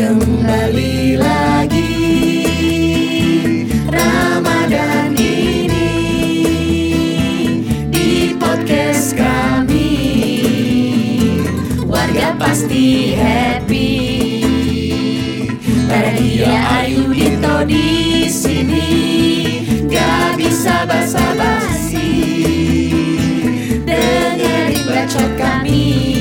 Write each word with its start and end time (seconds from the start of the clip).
Kembali 0.00 1.20
lagi 1.20 1.92
Ramadan 3.84 5.12
ini 5.12 5.92
Di 7.92 8.32
podcast 8.40 9.12
kami. 9.12 9.92
Warga 11.84 12.32
pasti 12.40 13.12
happy. 13.12 13.92
Bahagia 15.84 16.80
Ayu 16.80 17.12
Dito 17.12 17.68
di 17.68 18.24
sini 18.24 18.88
Gak 19.84 20.40
bisa 20.40 20.88
basa-basi. 20.88 22.08
Dengerin 23.84 24.80
bacot 24.80 25.28
kami 25.36 26.19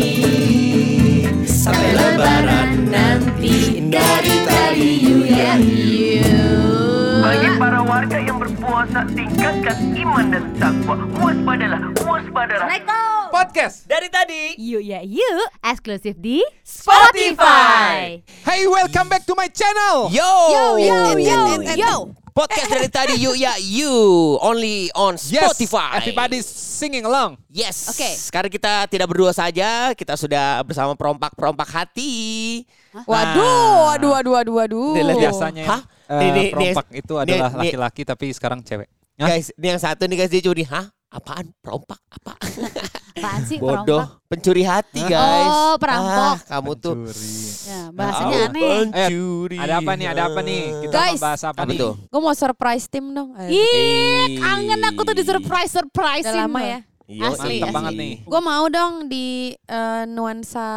nanti 3.39 3.79
Dari 3.87 4.35
tadi 4.43 4.89
you 4.99 5.23
you. 5.23 6.43
Bagi 7.23 7.49
para 7.55 7.79
warga 7.83 8.17
yang 8.19 8.35
berpuasa, 8.35 9.07
tingkatkan 9.15 9.95
iman 9.95 10.25
dan 10.31 10.43
takwa. 10.59 10.95
Waspadalah, 11.19 11.81
waspadalah. 12.03 12.67
Podcast. 13.29 13.87
Dari 13.87 14.09
tadi. 14.11 14.57
Yuk 14.57 14.81
ya 14.83 14.99
yuk 15.05 15.47
Eksklusif 15.61 16.17
di 16.17 16.41
Spotify. 16.65 18.19
Hey 18.43 18.65
welcome 18.67 19.07
back 19.07 19.23
to 19.23 19.37
my 19.37 19.47
channel. 19.47 20.09
Yo. 20.09 20.27
Yo 20.49 20.65
yo 20.81 20.97
yo 21.15 21.39
yo 21.77 21.93
Podcast 22.39 22.71
dari 22.71 22.87
tadi 22.87 23.13
you 23.19 23.35
ya 23.35 23.59
you. 23.59 23.91
Only 24.39 24.87
on 24.95 25.19
Yes 25.19 25.43
Spotify. 25.43 25.99
Everybody 25.99 26.39
singing 26.39 27.03
along. 27.03 27.35
Yes. 27.51 27.91
Oke. 27.91 28.07
Sekarang 28.15 28.47
kita 28.47 28.87
tidak 28.87 29.11
berdua 29.11 29.35
saja. 29.35 29.91
Kita 29.91 30.15
sudah 30.15 30.63
bersama 30.63 30.95
perompak-perompak 30.95 31.67
hati. 31.67 32.63
Waduh 33.03 33.91
waduh 33.91 34.09
waduh 34.15 34.31
waduh 34.39 34.53
waduh. 34.55 34.91
Ini 34.95 35.01
lihat 35.03 35.19
Biasanya 35.19 35.63
Hah? 35.67 35.81
Ini- 36.07 36.31
ini- 36.31 36.51
perompak 36.55 36.87
ini- 36.87 36.99
itu 37.03 37.13
adalah 37.19 37.51
laki-laki 37.59 38.01
tapi 38.07 38.31
sekarang 38.31 38.63
cewek. 38.63 38.87
Hah? 39.19 39.27
Guys 39.35 39.51
ini 39.59 39.67
yang 39.75 39.81
satu 39.83 40.07
nih 40.07 40.23
guys. 40.23 40.31
Dia 40.31 40.39
curi. 40.39 40.63
Hah? 40.63 40.87
Apaan? 41.09 41.49
Perompak? 41.57 41.97
Apa? 42.07 42.37
Apaan 43.11 43.41
sih 43.43 43.57
Bodoh 43.63 43.81
perompak? 43.81 44.29
Pencuri 44.29 44.61
hati 44.61 45.01
Hah? 45.01 45.09
guys 45.09 45.49
Oh, 45.49 45.73
perampok. 45.75 46.21
ah, 46.23 46.37
Kamu 46.47 46.71
tuh 46.75 46.93
Pencuri. 47.01 47.41
Ya, 47.65 47.81
bahasanya 47.89 48.37
Tahu, 48.37 48.45
aneh 48.47 48.69
Pencuri 48.85 49.57
Ada 49.57 49.73
apa 49.75 49.91
nih 49.91 50.07
ada 50.07 50.21
apa 50.23 50.39
nih 50.39 50.61
Kita 50.79 50.93
Guys. 50.95 51.11
mau 51.11 51.25
bahas 51.25 51.41
apa, 51.43 51.57
Apa 51.57 51.63
nih 51.67 51.79
tuh? 51.79 51.93
Gue 52.05 52.21
mau 52.21 52.35
surprise 52.35 52.85
tim 52.85 53.05
dong. 53.09 53.29
Ih 53.41 53.57
Eh. 53.57 54.25
kangen 54.37 54.81
aku 54.83 55.01
tuh 55.03 55.13
di 55.13 55.23
surprise 55.23 55.71
surprise 55.71 56.27
lama 56.27 56.61
ya. 56.61 56.79
Yoi. 57.09 57.25
Asli, 57.25 57.57
Mantap 57.57 57.65
asli. 57.65 57.73
banget 57.73 57.93
nih 57.95 58.13
Gue 58.21 58.41
mau 58.43 58.65
dong 58.67 58.93
di 59.05 59.27
eh, 59.51 60.03
nuansa 60.05 60.67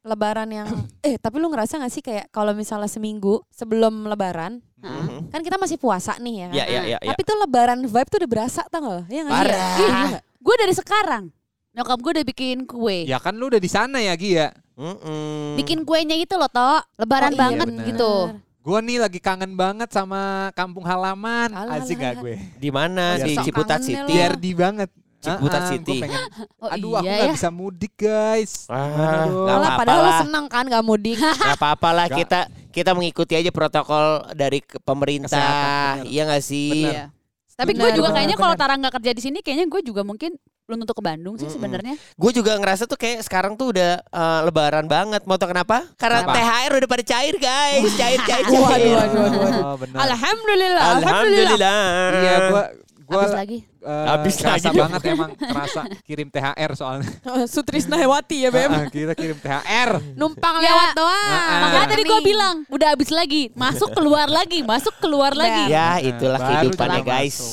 Lebaran 0.00 0.46
yang 0.48 0.70
eh 1.02 1.14
tapi 1.16 1.36
lu 1.36 1.46
ngerasa 1.48 1.78
gak 1.78 1.90
sih 1.90 2.00
kayak 2.00 2.30
kalau 2.30 2.54
misalnya 2.54 2.86
seminggu 2.86 3.42
sebelum 3.48 4.06
Lebaran 4.06 4.62
Mhm. 4.82 5.30
kan 5.30 5.40
kita 5.40 5.56
masih 5.56 5.76
puasa 5.76 6.12
nih 6.16 6.34
ya. 6.36 6.46
kan? 6.46 6.52
Ya 6.52 6.64
ya 6.66 6.80
ya 6.84 6.98
ya. 6.98 7.08
Tapi 7.08 7.22
tuh 7.22 7.36
Lebaran 7.36 7.80
vibe 7.80 8.08
tuh 8.08 8.18
udah 8.18 8.30
berasa 8.30 8.60
tau 8.66 8.80
gak? 8.82 9.02
Iya 9.06 9.22
gak? 9.22 9.32
Parah. 9.32 9.54
Iya, 9.54 9.66
iya 9.78 10.02
nggak? 10.08 10.22
Gue 10.38 10.54
dari 10.56 10.74
sekarang 10.74 11.24
Nyokap 11.72 11.98
gue 11.98 12.12
udah 12.12 12.26
bikin 12.26 12.56
kue 12.62 12.98
Ya 13.04 13.16
kan 13.16 13.32
lu 13.32 13.46
udah 13.46 13.56
di 13.56 13.66
sana 13.66 13.96
ya 13.96 14.12
Gia 14.12 14.50
Mm-mm. 14.74 15.56
Bikin 15.56 15.82
kuenya 15.82 16.14
itu 16.14 16.34
loh 16.34 16.46
Tok 16.46 16.82
Lebaran 16.96 17.30
Oh, 17.30 17.32
iya, 17.32 17.40
banget 17.40 17.68
bener. 17.70 17.86
gitu 17.86 18.14
Gue 18.58 18.78
nih 18.78 18.98
lagi 18.98 19.18
kangen 19.18 19.52
banget 19.52 19.88
sama 19.88 20.20
kampung 20.52 20.82
halaman 20.82 21.48
Alah, 21.48 21.78
Asik 21.78 21.96
gak 21.96 22.18
gue 22.18 22.36
di 22.56 22.68
mana 22.68 23.16
di 23.16 23.34
Ciputat 23.36 23.80
City? 23.80 24.02
DRD 24.04 24.44
banget 24.52 24.90
Ciputat 25.16 25.54
Ah, 25.56 25.64
ah, 25.64 25.70
City. 25.70 25.98
pengen, 25.98 26.22
Oh 26.58 26.66
Aduh 26.68 26.92
aku 26.92 27.06
iya 27.06 27.14
gak 27.16 27.28
ya 27.28 27.32
bisa 27.32 27.48
mudik 27.48 27.94
guys 27.96 28.66
Ah, 28.66 28.82
Aduh. 29.22 29.46
nggak 29.46 29.46
Malah 29.46 29.54
apa-apa 29.56 29.78
padahal 29.78 29.96
lu 29.96 30.04
lah. 30.04 30.20
seneng 30.20 30.44
kan 30.46 30.64
gak 30.66 30.82
mudik. 30.82 31.18
Gak 31.18 31.56
apa-apa 31.56 31.88
lah 31.88 32.06
Nggak. 32.06 32.18
kita 32.20 32.40
kita 32.72 32.96
mengikuti 32.96 33.36
aja 33.36 33.52
protokol 33.52 34.26
dari 34.32 34.64
pemerintah. 34.82 36.02
Iya 36.02 36.22
gak 36.26 36.42
sih? 36.42 36.88
Bener. 36.88 36.92
Iya. 36.92 37.04
Tapi 37.52 37.72
gue 37.76 37.90
juga 37.94 38.10
kayaknya 38.16 38.36
kalau. 38.40 38.54
Tara 38.56 38.74
nggak 38.78 38.94
kerja 39.00 39.12
di 39.12 39.22
sini, 39.22 39.38
kayaknya 39.44 39.66
gue 39.68 39.80
juga 39.84 40.02
mungkin 40.02 40.34
belum 40.62 40.86
tentu 40.86 40.94
ke 40.94 41.04
Bandung 41.04 41.34
sih 41.36 41.50
Mm-mm. 41.50 41.56
sebenarnya. 41.58 41.94
Gue 42.14 42.32
juga 42.32 42.54
ngerasa 42.56 42.86
tuh 42.86 42.96
kayak 42.96 43.26
sekarang 43.26 43.58
tuh 43.58 43.74
udah 43.74 44.00
eh, 44.00 44.40
lebaran 44.46 44.86
banget. 44.86 45.22
Mau 45.28 45.36
tau 45.36 45.50
kenapa? 45.50 45.84
Karena 46.00 46.24
Kenapa? 46.24 46.38
THR 46.38 46.72
udah 46.80 46.88
pada 46.88 47.04
cair 47.04 47.34
guys. 47.36 47.82
Cair, 47.98 48.20
cair, 48.30 48.44
cair. 48.48 48.62
Waduh, 48.62 48.92
waduh, 48.96 49.20
waduh, 49.20 49.40
waduh. 49.42 49.62
Oh 49.62 49.76
benar 49.76 49.96
Alhamdulillah, 50.06 50.84
Alhamdulillah. 50.96 51.80
Iya 52.14 52.36
gue 52.48 52.64
gue 53.12 53.20
Habis 53.20 53.34
lagi. 53.34 53.58
Habis 53.82 54.34
kerasa 54.36 54.68
lagi. 54.68 54.78
banget 54.78 55.00
emang 55.06 55.30
kerasa 55.34 55.80
kirim 56.02 56.28
THR 56.28 56.70
soalnya. 56.72 57.10
Sutrisna 57.52 57.94
Hewati 57.94 58.36
ya 58.38 58.50
Beb. 58.50 58.68
Ah, 58.68 58.86
kita 58.86 59.12
kirim 59.12 59.36
THR. 59.36 59.90
Numpang 60.14 60.56
Ya. 60.58 60.70
lewat 60.70 60.88
doang. 60.94 61.28
Ah, 61.28 61.36
ah. 61.36 61.60
Makanya 61.62 61.86
tadi 61.88 62.02
gue 62.04 62.20
bilang, 62.22 62.56
udah 62.66 62.88
habis 62.90 63.10
lagi, 63.10 63.52
masuk 63.52 63.92
keluar 63.92 64.26
lagi, 64.26 64.62
masuk 64.62 64.96
keluar 64.96 65.32
lagi. 65.32 65.68
Ya 65.68 65.98
itulah 65.98 66.36
Baru 66.36 66.48
kehidupannya 66.64 67.02
guys. 67.02 67.36
masuk. 67.36 67.52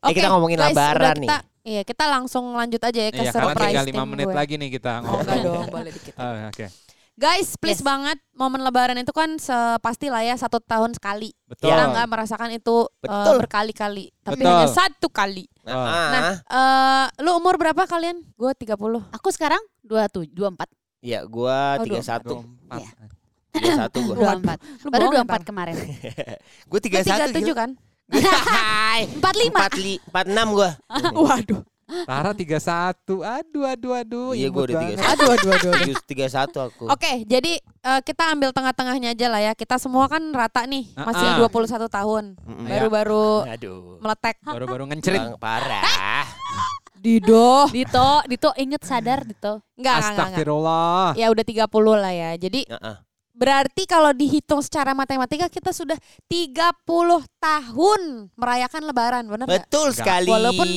Eh, 0.00 0.12
kita 0.12 0.28
ngomongin 0.28 0.58
guys, 0.58 0.68
lebaran 0.70 1.16
nih. 1.16 1.26
kita, 1.26 1.38
Iya, 1.60 1.82
kita 1.82 2.04
langsung 2.06 2.44
lanjut 2.50 2.80
aja 2.80 2.96
ya 2.98 3.10
ke 3.10 3.20
Iya 3.20 3.28
karena 3.28 3.44
surprise 3.46 3.68
tinggal 3.68 3.84
5 3.84 3.92
tim 3.92 4.06
menit 4.08 4.24
gue. 4.24 4.34
lagi 4.34 4.54
nih 4.56 4.68
kita 4.72 4.90
Oh, 4.90 5.00
ngomong. 5.02 5.20
enggak 5.20 5.38
dong, 5.42 5.64
boleh 5.68 5.90
dikit. 5.90 6.14
Oh, 6.16 6.32
Oke. 6.50 6.66
Guys, 7.18 7.58
please 7.58 7.82
Yes. 7.82 7.82
banget 7.82 8.14
momen 8.30 8.62
lebaran 8.62 8.94
itu 8.94 9.10
kan 9.10 9.26
sepasti 9.36 10.06
lah 10.06 10.22
ya 10.22 10.38
satu 10.38 10.62
tahun 10.62 10.94
sekali. 10.94 11.34
Betul. 11.50 11.74
Kita 11.74 11.90
nggak 11.90 12.06
merasakan 12.06 12.54
itu 12.54 12.86
eh, 12.86 13.10
Betul. 13.10 13.34
berkali-kali, 13.42 14.14
tapi 14.22 14.38
Betul. 14.38 14.54
hanya 14.54 14.68
satu 14.70 15.10
kali. 15.10 15.50
Oh. 15.66 15.74
Ah, 15.74 16.08
Nah, 16.14 16.32
eh 16.38 17.06
lu 17.18 17.34
umur 17.34 17.58
berapa 17.58 17.90
kalian? 17.90 18.22
Gue 18.38 18.54
30. 18.54 19.02
Aku 19.10 19.34
sekarang 19.34 19.58
27, 19.82 20.30
24, 20.30 20.70
ya 21.02 21.26
gua 21.26 21.82
Oh, 21.82 21.90
31. 21.90 22.38
Empat. 22.38 22.78
Iya. 22.78 22.90
31 23.90 23.98
gua. 23.98 24.14
24. 24.38 24.62
Lu 24.78 24.88
Baru 24.88 25.02
bohong 25.02 25.14
ya, 25.18 25.24
24 25.26 25.34
Tar? 25.34 25.40
kemarin. 25.42 25.74
Gua 26.70 26.78
Lu 26.78 26.86
31 26.86 27.34
37 27.34 27.50
kan? 27.58 27.70
Hai. 28.54 29.02
45. 29.18 29.58
45 30.06 30.06
46 30.06 30.54
gua. 30.54 30.70
Waduh. 31.18 31.60
Tara 31.88 32.36
31. 32.36 33.24
Aduh 33.24 33.64
aduh 33.64 33.92
aduh. 33.96 34.28
Iya, 34.36 34.52
gua 34.52 34.68
udah 34.68 34.76
banget. 34.76 34.96
31. 35.00 35.08
Aduh, 35.08 35.28
aduh, 35.32 35.50
aduh. 35.56 35.72
aduh. 35.72 35.96
31 36.04 36.66
aku. 36.68 36.84
Oke, 36.92 37.12
jadi 37.24 37.52
eh, 37.64 38.00
kita 38.04 38.24
ambil 38.36 38.52
tengah-tengahnya 38.52 39.16
aja 39.16 39.26
lah 39.32 39.40
ya. 39.40 39.52
Kita 39.56 39.80
semua 39.80 40.04
kan 40.06 40.20
rata 40.36 40.68
nih, 40.68 40.84
masih 40.92 41.26
Ah, 41.26 41.40
ah. 41.40 41.48
21 41.48 41.88
tahun. 41.88 42.24
Mm-mm. 42.44 42.66
Baru-baru 42.68 43.26
Aduh. 43.48 43.96
meletek. 44.04 44.36
Baru-baru 44.44 44.82
ngencerit. 44.92 45.20
Bang, 45.20 45.40
parah. 45.40 45.82
Dido. 46.98 47.70
Dito, 47.70 48.20
Dito 48.26 48.50
inget 48.58 48.82
sadar 48.82 49.22
Dito. 49.22 49.62
Enggak, 49.78 49.96
enggak, 49.96 50.10
enggak. 50.12 50.26
Astagfirullah. 50.34 51.08
Ya 51.14 51.26
udah 51.30 51.44
30 51.46 51.94
lah 51.94 52.12
ya. 52.12 52.30
Jadi 52.36 52.60
Heeh. 52.66 52.96
Berarti 53.38 53.82
kalau 53.84 54.10
dihitung 54.10 54.58
secara 54.58 54.90
matematika 54.90 55.46
kita 55.46 55.70
sudah 55.70 55.94
30 56.26 56.74
tahun 57.38 58.00
merayakan 58.34 58.82
lebaran, 58.84 59.24
benar? 59.24 59.46
Betul 59.46 59.88
Enggak. 59.88 59.98
sekali. 59.98 60.28
Walaupun 60.28 60.68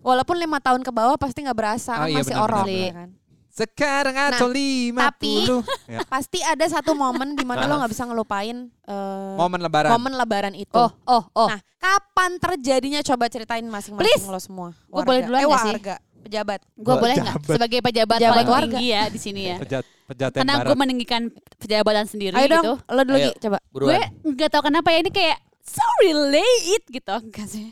Walaupun 0.00 0.38
lima 0.38 0.56
tahun 0.56 0.80
ke 0.80 0.88
bawah 0.88 1.18
pasti 1.18 1.42
nggak 1.42 1.58
berasa 1.58 1.90
Oh, 1.92 1.98
kan 2.00 2.08
iya, 2.08 2.16
masih 2.16 2.30
benar, 2.30 2.44
orang 2.44 2.62
benar, 2.62 2.70
ya 2.70 2.86
benar. 2.86 2.94
kan. 2.94 3.08
Sekarang 3.48 4.14
Nah, 4.14 4.28
atau 4.30 4.48
50. 4.48 5.02
tapi- 5.02 5.46
Ya. 5.90 5.98
Pasti 6.06 6.38
ada 6.40 6.62
satu 6.64 6.92
momen 6.92 7.28
di 7.32 7.42
mana 7.42 7.64
lo 7.64 7.74
nggak 7.76 7.90
bisa 7.90 8.04
ngelupain 8.04 8.56
eh, 8.86 9.34
Momen 9.34 9.58
lebaran. 9.58 9.90
momen 9.90 10.14
lebaran 10.14 10.54
itu. 10.54 10.70
Oh, 10.72 10.94
oh, 11.04 11.26
oh. 11.32 11.48
Nah, 11.48 11.58
kapan 11.76 12.38
terjadinya 12.38 13.02
coba 13.02 13.26
ceritain 13.26 13.64
masing-masing 13.64 14.24
lo 14.24 14.38
semua. 14.38 14.68
Gua 14.86 15.00
Warga. 15.00 15.06
boleh 15.06 15.20
duluan 15.22 15.40
eh, 15.40 15.44
nggak 15.44 15.58
sih? 15.58 15.72
warga, 15.74 15.94
pejabat. 16.22 16.60
gue 16.76 16.94
boleh 16.96 17.14
nggak 17.16 17.36
Pejabat. 17.36 17.54
sebagai 17.56 17.78
pejabat, 17.80 18.16
Pejabat 18.16 18.34
paling 18.36 18.46
warga. 18.48 18.66
tinggi 18.70 18.86
ya 18.88 19.02
di 19.08 19.18
sini 19.18 19.42
ya. 19.44 19.56
Pejat, 19.58 19.82
pejaten 20.06 20.38
Karena 20.40 20.54
barat. 20.56 20.66
gue 20.66 20.76
meninggikan 20.78 21.22
pejabatan 21.56 22.06
sendiri 22.06 22.32
Ayo 22.32 22.46
gitu. 22.46 22.56
dong, 22.62 22.78
lo 22.86 23.00
dulu 23.02 23.18
Ayo. 23.18 23.28
Gi, 23.28 23.32
coba. 23.42 23.58
Gue 23.68 23.98
nggak 24.24 24.48
tahu 24.48 24.62
kenapa 24.64 24.88
ya 24.88 24.98
ini 25.00 25.10
kayak 25.10 25.38
so 25.60 25.82
relate 26.00 26.86
gitu. 26.88 27.14
Enggak 27.20 27.46
sih. 27.46 27.68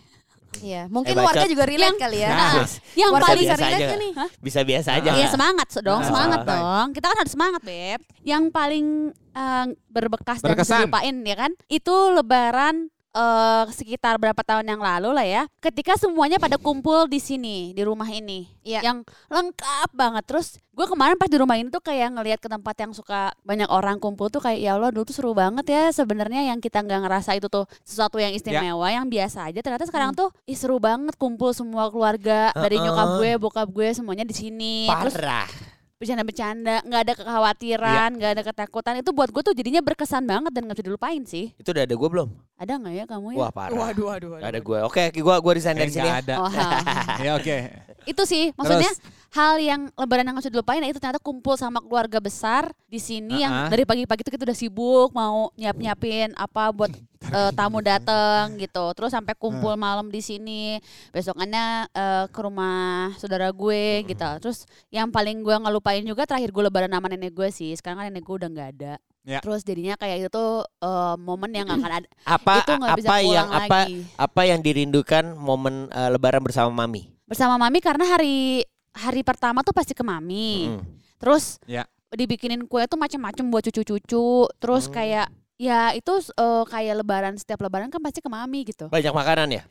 Iya, 0.55 0.87
mungkin 0.87 1.13
Eh, 1.13 1.19
baca. 1.19 1.35
warga 1.35 1.47
juga 1.47 1.67
relate 1.67 1.91
Yang- 1.91 1.99
kali 2.01 2.19
ya. 2.21 2.29
Nah, 2.31 2.53
Nah, 2.55 2.67
yang 2.95 3.11
warga 3.11 3.27
paling 3.27 3.43
bisa 3.43 3.55
relate 3.57 3.75
aja. 3.85 3.97
nih? 3.97 4.13
Bisa 4.39 4.61
biasa 4.63 4.89
aja. 4.95 5.11
Iya 5.13 5.27
semangat 5.29 5.67
dong, 5.77 5.99
Ah, 5.99 6.07
semangat 6.07 6.39
santai. 6.41 6.55
dong. 6.55 6.87
Kita 6.95 7.07
kan 7.07 7.17
harus 7.19 7.33
semangat, 7.35 7.61
Beb. 7.63 8.01
Yang 8.23 8.45
paling 8.51 8.87
eh, 9.35 9.67
berbekas 9.85 10.39
dan 10.39 10.55
Berkesan. 10.55 10.79
dilupain 10.87 11.15
ya 11.21 11.37
kan? 11.37 11.53
Itu 11.67 11.91
lebaran 12.13 12.94
eh, 13.15 13.65
sekitar 13.71 14.19
berapa 14.19 14.43
tahun 14.43 14.67
yang 14.67 14.83
lalu 14.83 15.15
lah 15.15 15.27
ya. 15.27 15.43
Ketika 15.63 15.95
semuanya 15.95 16.43
pada 16.43 16.59
kumpul 16.59 17.07
di 17.07 17.23
sini, 17.23 17.71
di 17.73 17.83
rumah 17.87 18.11
ini. 18.11 18.51
Iya. 18.67 18.83
Yang 18.83 19.07
lengkap 19.31 19.89
banget. 19.95 20.25
Terus 20.27 20.47
gue 20.75 20.87
kemarin 20.91 21.15
pas 21.15 21.31
di 21.31 21.39
rumah 21.39 21.55
ini 21.55 21.71
tuh 21.71 21.79
kayak 21.79 22.19
ngelihat 22.19 22.43
ke 22.43 22.51
tempat 22.51 22.75
yang 22.83 22.91
suka 22.91 23.31
banyak 23.47 23.71
orang 23.71 24.03
kumpul 24.03 24.27
tuh 24.27 24.43
kayak 24.43 24.59
ya 24.59 24.75
Allah 24.75 24.91
dulu 24.91 25.07
tuh 25.07 25.15
seru 25.15 25.31
banget 25.31 25.71
ya 25.71 25.95
sebenarnya 25.95 26.51
yang 26.51 26.59
kita 26.59 26.83
nggak 26.83 27.07
ngerasa 27.07 27.39
itu 27.39 27.47
tuh 27.47 27.63
sesuatu 27.87 28.19
yang 28.19 28.35
istimewa 28.35 28.91
yang 28.91 29.07
biasa 29.07 29.55
aja 29.55 29.63
ternyata 29.63 29.87
sekarang 29.87 30.19
tuh 30.19 30.35
ih 30.51 30.59
seru 30.59 30.83
banget 30.83 31.15
kumpul 31.15 31.55
semua 31.55 31.87
keluarga 31.95 32.51
dari 32.59 32.83
nyokap 32.83 33.23
gue 33.23 33.31
bokap 33.39 33.69
gue 33.71 33.95
semuanya 33.95 34.27
di 34.27 34.35
sini 34.35 34.91
terus 34.91 35.15
Parah. 35.15 35.47
bercanda-bercanda 35.95 36.83
nggak 36.83 37.01
ada 37.07 37.15
kekhawatiran 37.23 38.11
nggak 38.19 38.31
ada 38.35 38.43
ketakutan 38.43 38.95
itu 38.99 39.11
buat 39.15 39.31
gue 39.31 39.43
tuh 39.47 39.55
jadinya 39.55 39.79
berkesan 39.79 40.27
banget 40.27 40.51
dan 40.51 40.67
nggak 40.67 40.77
bisa 40.83 40.87
dilupain 40.91 41.23
sih 41.23 41.55
Itu 41.55 41.71
udah 41.71 41.87
ada 41.87 41.95
gue 41.95 42.09
belum? 42.11 42.29
Ada 42.55 42.73
nggak 42.79 42.95
ya 42.95 43.05
kamu 43.05 43.27
ya 43.35 43.39
Wah 43.43 43.51
parah. 43.51 43.75
Waduh, 43.75 44.07
waduh, 44.15 44.29
Gak 44.39 44.51
ada 44.55 44.61
gue. 44.63 44.79
Oke, 44.87 45.03
gue 45.11 45.35
gue 45.43 45.53
resign 45.59 45.75
Eh, 45.75 45.81
dari 45.83 45.91
sini. 45.91 46.07
nggak 46.07 46.15
ya. 46.15 46.23
ada. 46.23 46.35
Oh, 46.39 46.51
ya 47.27 47.31
oke. 47.35 47.57
itu 48.05 48.23
sih 48.29 48.53
maksudnya 48.53 48.93
hal 49.33 49.57
yang 49.57 49.89
lebaran 49.97 50.29
yang 50.29 50.37
dilupain 50.37 50.77
ya 50.79 50.93
itu 50.93 51.01
ternyata 51.01 51.17
kumpul 51.17 51.57
sama 51.57 51.81
keluarga 51.81 52.21
besar 52.21 52.69
di 52.85 53.01
sini 53.01 53.41
yang 53.41 53.65
Uh-uh. 53.65 53.73
dari 53.73 53.89
pagi-pagi 53.89 54.21
itu 54.21 54.31
kita 54.31 54.45
udah 54.45 54.53
sibuk 54.53 55.09
mau 55.17 55.49
nyiap-nyiapin 55.57 56.37
apa 56.37 56.69
buat 56.69 56.93
eh, 57.33 57.51
tamu 57.57 57.81
dateng 57.81 58.61
gitu. 58.61 58.93
Terus 58.93 59.11
sampai 59.11 59.33
kumpul 59.35 59.75
malam 59.75 60.13
di 60.13 60.21
sini. 60.21 60.77
Besokannya 61.11 61.89
eh, 61.91 62.25
ke 62.29 62.41
rumah 62.45 63.11
saudara 63.17 63.49
gue 63.51 64.05
gitu. 64.05 64.31
Terus 64.45 64.69
yang 64.93 65.09
paling 65.09 65.41
gue 65.41 65.57
ngelupain 65.57 66.05
juga 66.05 66.29
terakhir 66.29 66.53
gue 66.53 66.63
lebaran 66.69 66.93
sama 66.93 67.09
nenek 67.09 67.33
gue 67.33 67.49
sih. 67.49 67.73
Sekarang 67.73 68.05
kan 68.05 68.13
nenek 68.13 68.23
gue 68.23 68.37
udah 68.37 68.51
nggak 68.53 68.69
ada. 68.79 68.95
Ya. 69.25 69.41
Terus 69.41 69.65
jadinya 69.65 69.97
kayak 69.97 70.17
itu 70.21 70.29
tuh 70.29 70.69
eh, 70.85 71.17
momen 71.17 71.49
yang 71.51 71.65
gak 71.65 71.81
akan 71.81 71.93
ada. 71.97 72.09
Apa 72.29 72.53
itu 72.61 72.73
bisa 72.77 73.09
apa 73.09 73.17
pulang 73.17 73.25
yang 73.33 73.49
apa 73.49 73.79
lagi. 73.89 73.97
apa 74.21 74.41
yang 74.45 74.61
dirindukan 74.61 75.25
momen 75.33 75.89
eh, 75.89 76.09
lebaran 76.13 76.45
bersama 76.45 76.69
Mami? 76.71 77.09
Bersama 77.25 77.57
mami 77.57 77.81
karena 77.81 78.05
hari 78.05 78.69
hari 78.93 79.25
pertama 79.25 79.65
tuh 79.65 79.73
pasti 79.73 79.97
ke 79.97 80.05
mami. 80.05 80.69
Mm. 80.69 80.81
Terus 81.17 81.57
Ya. 81.65 81.89
dibikinin 82.13 82.69
kue 82.69 82.85
tuh 82.85 83.01
macam-macam 83.01 83.45
buat 83.49 83.65
cucu-cucu. 83.65 84.29
Terus 84.61 84.85
Hmm. 84.87 84.95
kayak 84.95 85.27
ya 85.57 85.97
itu 85.97 86.13
eh, 86.21 86.65
kayak 86.69 86.95
lebaran 87.01 87.35
setiap 87.41 87.65
lebaran 87.65 87.89
kan 87.89 88.05
pasti 88.05 88.21
ke 88.21 88.29
mami 88.29 88.69
gitu. 88.69 88.93
Banyak 88.93 89.11
makanan 89.11 89.49
ya? 89.57 89.65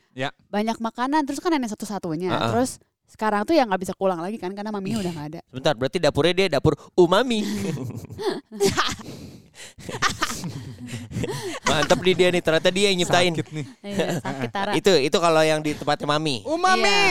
Banyak 0.50 0.82
makanan 0.82 1.30
terus 1.30 1.38
kan 1.38 1.54
nenek 1.54 1.70
satu-satunya. 1.70 2.34
Ah, 2.34 2.36
ah. 2.42 2.50
Terus 2.50 2.82
sekarang 3.06 3.46
tuh 3.46 3.54
ya 3.54 3.62
nggak 3.62 3.86
bisa 3.86 3.94
pulang 3.94 4.18
lagi 4.18 4.34
kan 4.34 4.50
karena 4.50 4.74
maminya 4.74 4.98
udah 4.98 5.12
nggak 5.14 5.28
ada. 5.30 5.40
Sebentar, 5.46 5.78
berarti 5.78 6.02
dapurnya 6.02 6.34
dia 6.34 6.48
dapur 6.58 6.74
umami. 6.98 7.46
Mantep 11.64 11.98
nih 12.00 12.14
dia 12.14 12.28
nih, 12.28 12.38
ternyata 12.38 12.68
dia 12.68 12.86
yang 12.92 12.96
nyiptain. 13.00 13.32
Sakit 13.32 13.46
nih. 13.50 13.64
Iya, 13.84 14.06
sakit 14.18 14.48
Tara. 14.50 14.70
Itu 14.74 14.90
itu 14.94 15.16
kalau 15.16 15.40
yang 15.40 15.58
di 15.60 15.70
tempatnya 15.72 16.06
Mami. 16.06 16.42
Umami. 16.44 17.02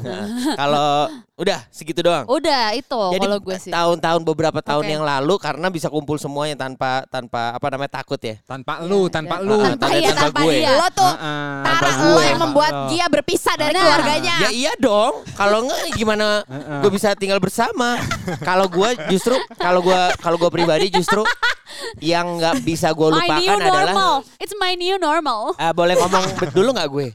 Nah, 0.00 0.24
kalau 0.56 0.88
udah 1.36 1.58
segitu 1.68 2.00
doang. 2.00 2.24
Udah 2.26 2.72
itu 2.72 3.00
Jadi 3.14 3.24
kalau 3.24 3.38
gue 3.40 3.56
sih. 3.56 3.70
tahun-tahun 3.72 4.20
beberapa 4.24 4.58
tahun 4.60 4.84
Oke. 4.84 4.92
yang 4.92 5.02
lalu 5.02 5.34
karena 5.36 5.66
bisa 5.68 5.86
kumpul 5.88 6.16
semuanya 6.16 6.54
tanpa 6.54 7.04
tanpa 7.06 7.54
apa 7.54 7.66
namanya 7.70 7.92
takut 7.94 8.18
ya. 8.18 8.34
Tanpa 8.44 8.80
lu, 8.82 9.06
Iya, 9.06 9.10
tanpa 9.10 9.34
iya. 9.36 9.46
lu. 9.46 9.56
Tanpa 9.56 9.68
Tanpa- 9.80 9.94
iya, 9.94 10.08
tanpa 10.10 10.22
tanpa 10.22 10.40
gue. 10.40 10.54
dia. 10.54 10.70
Lo 10.70 10.86
tuh 10.90 11.12
Tanpa 11.62 11.86
lo 12.06 12.20
yang 12.20 12.38
membuat. 12.40 12.72
Gia 12.88 13.06
berpisah 13.06 13.54
dari 13.56 13.72
Nah. 13.72 13.80
keluarganya. 13.80 14.34
Ya 14.40 14.48
iya 14.50 14.72
dong. 14.76 15.12
Kalau 15.32 15.56
enggak 15.64 15.78
gimana 15.94 16.26
gue 16.80 16.90
bisa 16.90 17.08
tinggal 17.14 17.38
bersama. 17.38 17.96
kalau 18.42 18.66
gue 18.66 18.88
justru 19.08 19.36
kalau 19.56 19.80
gue 19.80 20.00
kalau 20.18 20.36
gue 20.36 20.50
pribadi 20.50 20.88
justru 20.88 21.22
yang 22.00 22.38
nggak 22.38 22.62
bisa 22.62 22.92
gue 22.92 23.08
My 23.10 23.14
new 23.14 23.22
lupakan 23.24 23.56
adalah 23.58 23.92
normal. 23.92 24.14
It's 24.38 24.54
my 24.56 24.72
new 24.76 24.96
normal. 24.96 25.40
Ah, 25.56 25.72
boleh 25.74 25.94
ngomong 25.96 26.24
dulu 26.52 26.70
nggak 26.74 26.88
gue? 26.88 27.06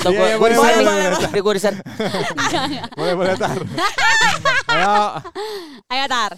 Atau 0.00 0.10
gue 0.12 0.26
gue 0.26 0.38
boleh, 0.38 0.56
boleh, 0.56 0.76
boleh. 0.84 1.06
Dia 1.32 1.42
gue 1.42 1.54
di 1.54 1.62
sana. 1.62 1.80
Boleh, 2.94 3.14
boleh 3.16 3.34
tar. 3.36 3.56
Ayo. 4.74 4.94
Ayo 5.88 6.04
Tar. 6.08 6.32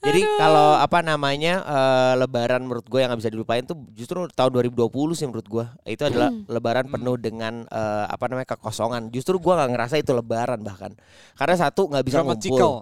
Jadi 0.00 0.24
kalau 0.40 0.80
apa 0.80 1.04
namanya 1.04 1.60
eh, 1.60 2.12
Lebaran 2.16 2.64
menurut 2.64 2.88
gue 2.88 3.04
yang 3.04 3.12
nggak 3.12 3.20
bisa 3.20 3.32
dilupain 3.36 3.60
tuh 3.68 3.76
justru 3.92 4.24
tahun 4.32 4.72
2020 4.72 4.88
sih 5.12 5.28
menurut 5.28 5.44
gue 5.44 5.64
itu 5.92 6.00
adalah 6.08 6.32
Lebaran 6.48 6.88
penuh 6.88 7.20
dengan 7.20 7.68
eh, 7.68 8.04
apa 8.08 8.24
namanya 8.32 8.56
kekosongan. 8.56 9.12
Justru 9.12 9.36
gue 9.36 9.52
nggak 9.52 9.70
ngerasa 9.76 10.00
itu 10.00 10.16
Lebaran 10.16 10.64
bahkan 10.64 10.96
karena 11.36 11.56
satu 11.60 11.92
nggak 11.92 12.04
bisa 12.08 12.24
ngumpul. 12.24 12.40
Dramatical. 12.40 12.72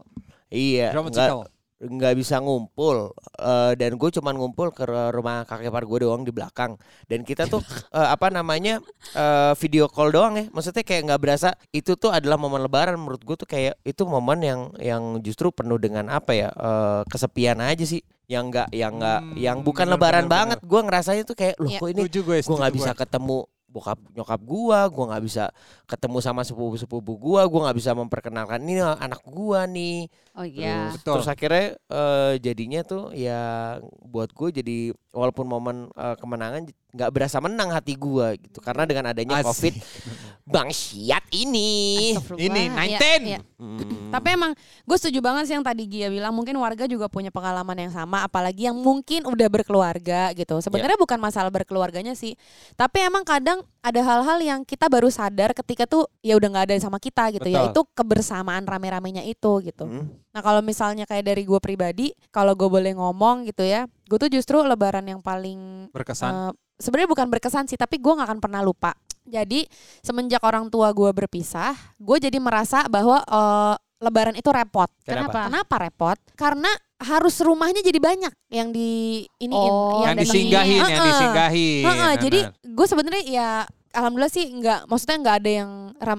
Iya. 0.48 0.94
Dramatical. 0.94 1.40
Nggak 1.78 2.14
bisa 2.18 2.42
ngumpul 2.42 3.14
Eh, 3.38 3.72
dan 3.78 3.94
gue 3.94 4.10
cuman 4.10 4.34
ngumpul 4.34 4.74
ke 4.74 4.82
rumah 5.14 5.46
kakek 5.46 5.70
par 5.70 5.86
gue 5.86 5.98
doang 6.02 6.26
di 6.26 6.34
belakang. 6.34 6.74
Dan 7.06 7.22
kita 7.22 7.46
tuh 7.46 7.62
eh, 7.94 8.08
apa 8.10 8.34
namanya 8.34 8.82
eh, 9.14 9.52
video 9.54 9.86
call 9.86 10.10
doang 10.10 10.34
ya. 10.34 10.44
Maksudnya 10.50 10.82
kayak 10.82 11.02
nggak 11.06 11.20
berasa 11.22 11.48
itu 11.70 11.94
tuh 11.94 12.10
adalah 12.10 12.34
momen 12.34 12.66
lebaran. 12.66 12.98
Menurut 12.98 13.22
gue 13.22 13.36
tuh 13.38 13.46
kayak 13.46 13.78
itu 13.86 14.02
momen 14.02 14.38
yang 14.42 14.60
yang 14.82 15.02
justru 15.22 15.54
penuh 15.54 15.78
dengan 15.78 16.10
apa 16.10 16.34
ya 16.34 16.48
eh, 16.50 17.02
kesepian 17.06 17.62
aja 17.62 17.86
sih. 17.86 18.02
Yang 18.26 18.44
nggak 18.52 18.68
yang 18.74 18.92
nggak 18.98 19.20
Hmm, 19.22 19.36
yang 19.38 19.58
bukan 19.62 19.86
bener, 19.86 19.94
lebaran 19.94 20.26
bener, 20.26 20.34
banget. 20.34 20.58
Gue 20.66 20.80
ngerasanya 20.82 21.22
tuh 21.24 21.36
kayak 21.38 21.56
loh 21.62 21.70
Iya. 21.70 21.78
kok 21.78 21.88
ini 21.94 22.02
gue, 22.04 22.58
nggak 22.58 22.74
bisa 22.74 22.90
gue. 22.92 22.98
ketemu 22.98 23.38
bokap 23.68 24.00
nyokap 24.16 24.40
gua, 24.42 24.88
gua 24.88 25.04
nggak 25.12 25.24
bisa 25.28 25.44
ketemu 25.84 26.18
sama 26.24 26.40
sepupu-sepupu 26.42 27.20
gua, 27.20 27.44
gua 27.44 27.68
nggak 27.68 27.78
bisa 27.78 27.92
memperkenalkan 27.92 28.64
ini 28.64 28.80
anak 28.80 29.20
gua 29.28 29.68
nih. 29.68 30.08
Oh 30.32 30.46
iya. 30.46 30.88
Terus, 30.88 30.94
Betul. 30.98 31.12
terus 31.20 31.28
akhirnya 31.28 31.66
eh, 31.76 32.32
jadinya 32.40 32.80
tuh 32.86 33.12
ya 33.12 33.40
buat 34.06 34.30
gue 34.32 34.48
jadi 34.62 34.76
walaupun 35.12 35.46
momen 35.50 35.76
eh, 35.92 36.16
kemenangan 36.16 36.70
nggak 36.88 37.10
berasa 37.12 37.36
menang 37.38 37.68
hati 37.68 38.00
gua 38.00 38.32
gitu 38.36 38.64
karena 38.64 38.88
dengan 38.88 39.12
adanya 39.12 39.44
Asik. 39.44 39.46
covid 39.48 39.74
bangsiat 40.48 41.24
ini. 41.36 42.16
Ini, 42.16 42.62
Iya, 42.72 42.98
19. 42.98 43.20
iya. 43.28 43.40
Hmm. 43.60 44.08
Tapi 44.08 44.28
emang 44.32 44.52
gue 44.88 44.96
setuju 44.96 45.20
banget 45.20 45.44
sih 45.50 45.54
yang 45.54 45.66
tadi 45.66 45.84
Gia 45.84 46.08
bilang 46.08 46.32
mungkin 46.32 46.56
warga 46.56 46.88
juga 46.88 47.12
punya 47.12 47.28
pengalaman 47.28 47.76
yang 47.76 47.92
sama 47.92 48.24
apalagi 48.24 48.64
yang 48.64 48.76
mungkin 48.80 49.28
udah 49.28 49.48
berkeluarga 49.52 50.32
gitu. 50.32 50.56
Sebenarnya 50.64 50.96
bukan 50.96 51.20
masalah 51.20 51.52
berkeluarganya 51.52 52.16
sih. 52.16 52.32
Tapi 52.80 53.04
emang 53.04 53.28
kadang 53.28 53.60
ada 53.84 54.00
hal-hal 54.00 54.40
yang 54.40 54.60
kita 54.64 54.88
baru 54.88 55.12
sadar 55.12 55.52
ketika 55.52 55.84
tuh 55.84 56.08
ya 56.24 56.40
udah 56.40 56.48
nggak 56.48 56.64
ada 56.72 56.74
sama 56.80 56.96
kita 56.96 57.28
gitu 57.36 57.48
ya. 57.52 57.68
Betul. 57.68 57.72
Itu 57.76 57.80
kebersamaan 57.92 58.64
rame-ramenya 58.64 59.28
itu 59.28 59.52
gitu. 59.68 59.84
Hmm. 59.84 60.08
Nah 60.38 60.46
kalau 60.46 60.62
misalnya 60.62 61.02
kayak 61.02 61.26
dari 61.26 61.42
gue 61.42 61.58
pribadi, 61.58 62.14
kalau 62.30 62.54
gue 62.54 62.70
boleh 62.70 62.94
ngomong 62.94 63.42
gitu 63.42 63.66
ya, 63.66 63.90
gue 64.06 64.14
tuh 64.16 64.30
justru 64.30 64.62
lebaran 64.62 65.02
yang 65.02 65.18
paling 65.18 65.90
Berkesan. 65.90 66.30
eh, 66.30 66.52
sebenarnya 66.78 67.10
bukan 67.10 67.26
berkesan 67.26 67.66
sih, 67.66 67.74
tapi 67.74 67.98
gue 67.98 68.06
nggak 68.08 68.28
akan 68.30 68.38
pernah 68.38 68.62
lupa. 68.62 68.94
Jadi 69.26 69.66
semenjak 69.98 70.38
orang 70.40 70.70
tua 70.70 70.94
gue 70.94 71.10
berpisah, 71.10 71.74
gue 71.98 72.16
jadi 72.22 72.38
merasa 72.38 72.86
bahwa 72.86 73.18
eh, 73.18 73.74
lebaran 73.98 74.38
itu 74.38 74.46
repot. 74.46 74.86
Kenapa? 75.02 75.50
Kenapa 75.50 75.74
repot? 75.82 76.14
Karena 76.38 76.70
harus 77.02 77.34
rumahnya 77.42 77.82
jadi 77.82 77.98
banyak 77.98 78.30
yang 78.48 78.70
di 78.70 79.22
ini 79.42 79.50
Oh, 79.50 80.06
yang 80.06 80.14
datangin. 80.14 80.22
disinggahin, 80.22 80.80
yang 80.80 81.02
disinggahin. 81.04 81.82
Heeh, 81.82 81.98
Nah, 81.98 82.14
jadi 82.14 82.40
nah. 82.46 82.54
gue 82.62 82.86
sebenarnya 82.86 83.22
ya 83.26 83.48
alhamdulillah 83.90 84.30
sih 84.30 84.46
nggak 84.54 84.86
maksudnya 84.86 85.18
nggak 85.18 85.36
ada 85.42 85.50
yang 85.50 85.70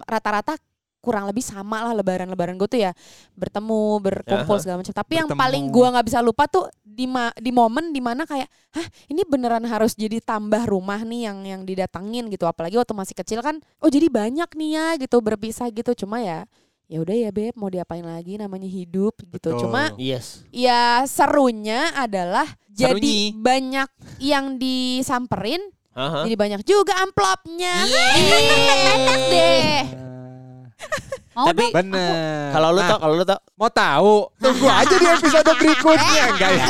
rata-rata 0.04 0.54
kurang 1.00 1.26
lebih 1.26 1.40
sama 1.40 1.80
lah 1.82 1.94
lebaran-lebaran 1.94 2.56
gue 2.56 2.68
tuh 2.68 2.82
ya 2.82 2.92
bertemu 3.34 3.82
berkumpul 4.00 4.56
Ya. 4.56 4.62
segala 4.62 4.78
macam 4.78 4.92
tapi 4.94 5.14
yang 5.16 5.26
Bertemu. 5.26 5.42
paling 5.42 5.64
gue 5.66 5.88
nggak 5.90 6.06
bisa 6.06 6.20
lupa 6.20 6.44
tuh 6.46 6.68
di 6.84 7.06
ma- 7.06 7.32
di 7.34 7.50
momen 7.50 7.90
di 7.90 8.00
mana 8.00 8.24
kayak 8.24 8.46
hah 8.70 8.84
ini 9.08 9.24
beneran 9.24 9.64
harus 9.64 9.94
jadi 9.94 10.20
tambah 10.20 10.64
rumah 10.66 11.00
nih 11.02 11.22
yang 11.24 11.38
yang 11.42 11.62
didatengin 11.64 12.28
gitu 12.28 12.44
apalagi 12.44 12.76
waktu 12.76 12.92
masih 12.92 13.16
kecil 13.16 13.40
kan 13.40 13.58
oh 13.78 13.88
jadi 13.88 14.08
banyak 14.08 14.52
nih 14.52 14.70
ya 14.72 14.88
gitu 14.98 15.18
berpisah 15.18 15.68
gitu 15.70 15.96
cuma 15.98 16.20
ya 16.20 16.44
ya 16.86 17.00
udah 17.00 17.16
ya 17.16 17.30
beb 17.30 17.54
mau 17.54 17.70
diapain 17.70 18.02
lagi 18.02 18.36
namanya 18.36 18.66
hidup 18.66 19.16
gitu 19.24 19.56
Betul. 19.56 19.62
cuma 19.62 19.94
Yes. 19.96 20.44
ya 20.50 21.06
serunya 21.06 21.94
adalah 21.94 22.44
jadi 22.68 22.92
Serunyi. 22.98 23.20
banyak 23.34 23.90
yang 24.20 24.60
disamperin 24.60 25.62
Aha. 25.92 26.24
jadi 26.24 26.36
banyak 26.36 26.62
juga 26.64 26.96
amplopnya. 26.98 27.84
Enak 27.84 29.22
deh. 29.34 29.80
Mau 31.30 31.46
Tapi 31.46 31.72
dong? 31.72 31.72
Bener. 31.72 32.52
kalau 32.52 32.70
lu 32.74 32.82
Nah, 32.82 32.90
tau, 32.90 33.00
kalau 33.00 33.14
lu 33.16 33.24
tau, 33.24 33.40
mau 33.56 33.70
tahu, 33.72 34.16
tunggu 34.44 34.68
aja 34.68 34.96
di 34.98 35.08
episode 35.08 35.52
berikutnya, 35.56 36.24
enggak 36.36 36.52
ya? 36.52 36.66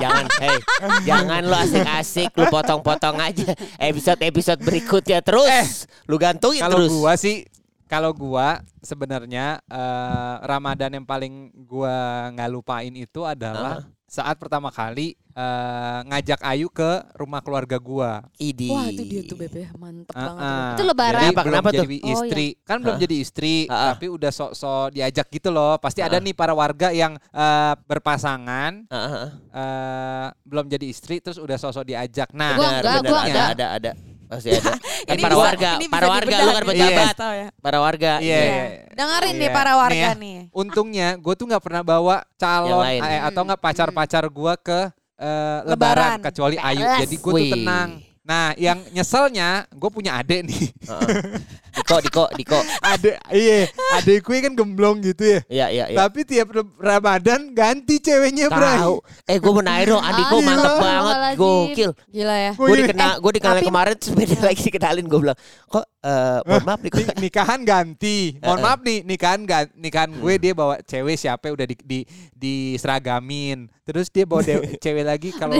jangan, 0.00 0.24
hey, 0.40 0.56
jangan 1.04 1.42
lu 1.44 1.52
asik-asik, 1.52 2.30
lu 2.32 2.48
potong-potong 2.48 3.18
aja 3.20 3.52
episode-episode 3.76 4.60
berikutnya 4.62 5.20
terus, 5.20 5.84
lu 6.08 6.16
gantungin 6.16 6.64
Kalau 6.64 6.80
terus. 6.80 6.90
gua 6.96 7.12
sih, 7.18 7.44
kalau 7.84 8.14
gua 8.16 8.62
sebenarnya 8.80 9.60
eh, 9.68 10.34
Ramadan 10.48 11.02
yang 11.02 11.04
paling 11.04 11.52
gua 11.66 12.30
nggak 12.32 12.48
lupain 12.48 12.94
itu 12.94 13.20
adalah 13.26 13.84
saat 14.08 14.40
pertama 14.40 14.72
kali 14.72 15.12
eh, 15.36 15.98
ngajak 16.08 16.40
Ayu 16.40 16.72
ke 16.72 17.04
rumah 17.12 17.44
keluarga 17.44 17.76
gua. 17.76 18.24
Idi. 18.40 18.72
Wah 18.72 18.88
itu 18.88 19.04
dia 19.04 19.22
tuh 19.22 19.36
bebe 19.36 19.68
mantep 19.76 20.16
banget. 20.16 20.40
Ah, 20.40 20.48
ah. 20.48 20.68
Itu 20.72 20.82
lebaran. 20.88 21.20
Jadi 21.20 21.28
Kenapa, 21.28 21.42
belum 21.44 21.52
kenapa 21.52 21.68
tuh? 21.68 21.78
jadi 21.84 21.96
Oh, 22.00 22.10
istri. 22.16 22.46
Kan 22.64 22.76
belum 22.80 22.96
Hah? 22.96 23.02
jadi 23.04 23.16
istri, 23.20 23.54
ah. 23.68 23.92
tapi 23.92 24.06
udah 24.08 24.30
sok-sok 24.32 24.86
diajak 24.96 25.26
gitu 25.28 25.48
loh. 25.52 25.76
Pasti 25.76 26.00
ada 26.00 26.16
Ah. 26.18 26.24
nih 26.24 26.32
para 26.32 26.56
warga 26.56 26.88
yang 26.90 27.20
eh, 27.20 27.74
berpasangan, 27.84 28.88
ah, 28.88 28.96
ah. 28.96 29.28
eh, 29.52 30.26
belum 30.42 30.66
jadi 30.72 30.86
istri, 30.88 31.20
terus 31.20 31.36
udah 31.36 31.60
sok-sok 31.60 31.84
diajak. 31.84 32.32
Nah, 32.32 32.56
Gua 32.56 32.68
Benar, 32.80 33.02
gua 33.04 33.20
ada, 33.28 33.42
ada, 33.52 33.66
ada, 33.76 33.90
pasti 34.28 34.48
ada. 34.52 34.72
Kan 35.08 35.14
Ini 35.16 35.22
para 35.24 35.34
bisa- 35.34 35.44
warga, 35.48 35.70
ini 35.72 35.86
bisa 35.86 35.94
para 35.94 36.06
warga, 36.06 36.36
lu 36.36 36.48
kan 36.48 36.60
nih, 36.60 36.68
pejabat, 36.68 37.14
tahu 37.16 37.32
ya. 37.32 37.48
para 37.58 37.78
warga. 37.80 38.12
Iya, 38.20 38.36
Iya. 38.36 38.44
iya. 38.44 38.66
Dengerin 38.92 39.34
nih 39.34 39.48
Iya. 39.48 39.56
para 39.56 39.70
Nih 39.70 39.80
warga 39.80 39.96
ya. 40.04 40.10
nih. 40.14 40.38
Untungnya 40.52 41.08
gue 41.16 41.34
tuh 41.34 41.46
nggak 41.48 41.62
pernah 41.62 41.82
bawa 41.82 42.16
calon 42.36 42.78
lain. 42.78 43.00
eh, 43.02 43.20
atau 43.24 43.40
nggak 43.42 43.58
pacar-pacar 43.58 44.24
gue 44.28 44.52
ke 44.60 44.80
eh, 45.16 45.58
lebaran. 45.64 46.18
Lebaran. 46.18 46.18
kecuali 46.22 46.56
Ayu. 46.56 46.84
Jadi 47.00 47.16
gue 47.16 47.32
tuh 47.32 47.48
tenang. 47.52 47.90
Nah, 48.22 48.52
yang 48.54 48.78
nyeselnya 48.92 49.64
gue 49.72 49.88
punya 49.88 50.20
adek 50.20 50.44
nih. 50.44 50.62
Heeh. 50.84 51.08
Diko, 51.88 52.04
Diko, 52.04 52.24
Diko. 52.36 52.58
adek, 52.84 53.16
iya, 53.32 53.64
adek 53.96 54.20
gue 54.20 54.36
kan 54.38 54.52
gemblong 54.52 55.00
gitu 55.00 55.24
ya. 55.24 55.40
Iya, 55.48 55.66
iya, 55.70 55.84
iya. 55.88 55.96
Tapi 55.96 56.20
tiap 56.22 56.52
Ramadan 56.76 57.48
ganti 57.50 57.96
ceweknya, 57.96 58.52
Bray. 58.52 58.76
Tahu. 58.76 58.96
Eh, 59.24 59.40
gue 59.40 59.52
menaik 59.54 59.88
dong, 59.88 60.02
Andiko 60.02 60.36
Ah, 60.36 60.44
mantep 60.44 60.74
banget, 60.76 61.16
gokil. 61.34 61.90
Gila 62.06 62.36
ya. 62.36 62.52
Gua 62.52 62.66
Gue 62.68 62.76
dikenal, 62.78 63.12
gue 63.18 63.32
dikenal 63.32 63.56
tapi- 63.56 63.66
kemarin 63.66 63.96
beda 64.18 64.36
lagi 64.42 64.60
dikenalin 64.62 65.04
gue 65.06 65.18
bilang, 65.18 65.38
kok 65.64 65.84
eh 66.08 66.38
mohon 66.48 66.64
maaf 66.64 66.80
nih. 66.80 66.92
Ni- 66.96 67.16
nikahan 67.28 67.60
ganti. 67.62 68.18
Mohon 68.40 68.56
eh. 68.58 68.64
maaf 68.64 68.80
nih, 68.80 68.98
nikahan 69.04 69.40
gan- 69.44 69.72
nikahan 69.76 70.10
gue 70.10 70.34
dia 70.40 70.52
bawa 70.56 70.80
cewek 70.80 71.20
siapa 71.20 71.52
udah 71.52 71.68
di, 71.68 71.76
di 71.84 71.98
diseragamin. 72.32 73.68
Terus 73.84 74.08
dia 74.08 74.24
bawa 74.24 74.40
cewek 74.84 75.04
lagi 75.04 75.30
kalau 75.36 75.52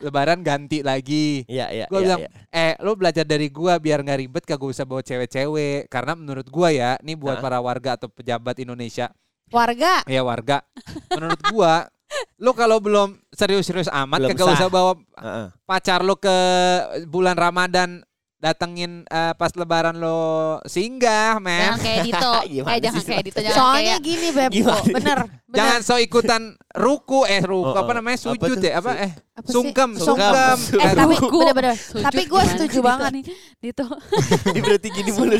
lebaran 0.00 0.44
ganti 0.44 0.84
lagi. 0.84 1.48
Iya, 1.48 1.72
iya, 1.72 1.86
Gue 1.88 2.00
iya, 2.00 2.06
bilang, 2.06 2.20
iya. 2.20 2.30
eh 2.52 2.72
lo 2.80 2.92
belajar 2.92 3.24
dari 3.24 3.48
gua 3.48 3.80
biar 3.80 4.04
nggak 4.04 4.18
ribet 4.20 4.44
kagak 4.44 4.68
usah 4.68 4.84
bawa 4.84 5.00
cewek-cewek. 5.00 5.88
Karena 5.88 6.12
menurut 6.12 6.44
gua 6.48 6.68
ya, 6.68 7.00
ini 7.00 7.16
buat 7.16 7.40
Hah? 7.40 7.44
para 7.44 7.58
warga 7.60 7.96
atau 7.96 8.12
pejabat 8.12 8.60
Indonesia, 8.60 9.08
Warga. 9.48 10.04
ya 10.04 10.20
warga. 10.20 10.60
menurut 11.12 11.40
gua, 11.48 11.88
lo 12.40 12.52
kalau 12.52 12.80
belum 12.80 13.16
serius-serius 13.32 13.88
amat 13.88 14.20
Belum 14.20 14.30
kagak 14.32 14.46
sah. 14.48 14.56
usah 14.58 14.68
bawa 14.68 14.92
Heeh. 15.16 15.46
pacar 15.64 16.00
lo 16.04 16.16
ke 16.16 16.36
bulan 17.06 17.36
Ramadan 17.36 18.00
datengin 18.42 19.06
eh, 19.06 19.32
pas 19.32 19.54
lebaran 19.54 19.94
lo 19.94 20.18
singgah, 20.64 21.38
Jangan 21.38 21.46
men. 21.46 21.78
kayak 21.78 21.98
Dito. 22.02 22.32
Eh 22.66 22.78
jangan 22.82 23.02
kayak 23.04 23.22
Dito. 23.22 23.38
Jangan 23.40 23.54
Soalnya 23.54 23.94
kayak 23.94 24.02
gini 24.02 24.28
Beb, 24.28 24.50
Gimana? 24.50 24.82
bener, 24.82 25.18
bener. 25.22 25.54
Jangan 25.54 25.78
so 25.80 25.94
ikutan 25.96 26.42
ruku 26.72 27.22
eh 27.24 27.38
ruku 27.40 27.70
Oh, 27.70 27.78
apa 27.78 27.86
oh. 27.86 27.94
namanya 27.94 28.18
Apa 28.18 28.26
sujud 28.26 28.56
tuh? 28.56 28.66
ya 28.66 28.74
apa 28.74 28.90
eh 28.98 29.12
Apa 29.32 29.46
sungkem 29.46 29.90
Sungkem. 29.94 30.58
sungkem. 30.58 30.58
Eh, 30.74 30.82
Eh, 30.82 30.92
tapi 30.92 31.14
ruku. 31.14 31.38
bener-bener. 31.38 31.74
Sujud 31.78 32.02
Tapi 32.02 32.22
gue 32.24 32.42
setuju 32.48 32.74
Dito 32.74 32.82
banget. 32.82 33.10
nih? 33.12 33.24
Dito. 33.56 33.84
Dia 34.50 34.60
berarti 34.60 34.88
gini 34.90 35.10
mulu. 35.12 35.36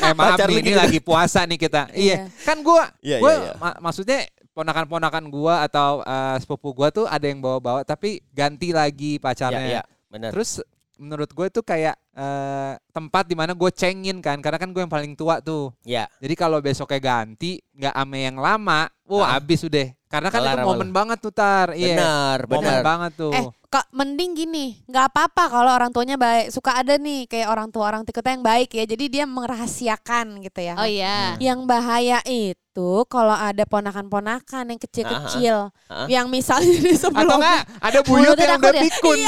eh 0.00 0.12
maaf 0.12 0.34
Pacar 0.34 0.48
nih 0.48 0.58
ini 0.58 0.72
lagi 0.74 0.98
puasa 0.98 1.44
nih 1.44 1.58
kita. 1.58 1.92
Iya. 1.92 2.32
Kan 2.42 2.60
gua 2.60 2.88
Iya, 2.98 3.16
gua 3.18 3.30
iya, 3.30 3.40
iya. 3.42 3.52
ma- 3.56 3.78
maksudnya 3.82 4.24
ponakan-ponakan 4.52 5.24
gua 5.28 5.60
atau 5.62 6.00
eh, 6.00 6.36
sepupu 6.38 6.72
gua 6.72 6.88
tuh 6.88 7.04
ada 7.04 7.22
yang 7.22 7.38
bawa-bawa 7.38 7.82
tapi 7.82 8.24
ganti 8.30 8.70
lagi 8.70 9.16
Iya, 9.16 9.22
pacarnya. 9.22 9.66
iya, 9.70 9.82
benar. 10.08 10.32
Terus 10.32 10.64
menurut 10.96 11.30
gue 11.30 11.46
itu 11.50 11.60
kayak 11.60 11.96
eh, 12.14 12.72
tempat 12.94 13.26
di 13.26 13.34
mana 13.34 13.52
gue 13.52 13.70
cengin 13.74 14.22
kan 14.22 14.38
karena 14.38 14.58
kan 14.58 14.70
gue 14.70 14.82
yang 14.82 14.92
paling 14.92 15.12
tua 15.14 15.42
tuh. 15.42 15.74
Iya. 15.82 16.06
Jadi 16.22 16.34
kalau 16.34 16.58
besoknya 16.62 17.00
ganti 17.02 17.58
nggak 17.74 17.94
ame 17.94 18.18
yang 18.30 18.38
lama, 18.38 18.86
wah 19.04 19.26
Ah. 19.26 19.30
habis 19.38 19.64
udah. 19.66 19.90
Karena 20.14 20.30
kan 20.30 20.40
Kelar 20.46 20.62
itu 20.62 20.66
momen 20.70 20.90
banget 20.94 21.18
tuh 21.18 21.32
tar. 21.34 21.74
Iya. 21.74 21.98
Benar, 21.98 22.38
Momen 22.46 22.62
benar. 22.62 22.82
banget 22.86 23.12
tuh. 23.18 23.34
Eh, 23.34 23.42
kok 23.66 23.86
mending 23.90 24.30
gini, 24.38 24.78
nggak 24.86 25.10
apa-apa 25.10 25.50
kalau 25.50 25.74
orang 25.74 25.90
tuanya 25.90 26.14
baik. 26.14 26.54
Suka 26.54 26.78
ada 26.78 26.94
nih 26.94 27.26
kayak 27.26 27.50
orang 27.50 27.74
tua 27.74 27.90
orang 27.90 28.06
kita 28.06 28.22
yang 28.22 28.46
baik 28.46 28.70
ya. 28.70 28.86
Jadi 28.86 29.04
dia 29.10 29.26
merahasiakan 29.26 30.38
gitu 30.38 30.60
ya. 30.62 30.78
Oh 30.78 30.86
iya. 30.86 31.34
Yang 31.42 31.66
bahaya 31.66 32.22
itu 32.22 32.86
kalau 33.10 33.34
ada 33.34 33.66
ponakan-ponakan 33.66 34.64
yang 34.70 34.78
kecil-kecil, 34.78 35.74
Ah, 35.90 35.94
ah. 35.94 36.06
yang 36.06 36.30
misalnya 36.30 36.78
di 36.78 36.94
Atau 36.94 37.10
sebelum 37.10 37.38
enggak 37.42 37.60
ada 37.82 38.00
buyut 38.06 38.38
yang 38.38 38.58
udah 38.62 38.70
ya? 38.70 38.82
pikun. 38.86 39.18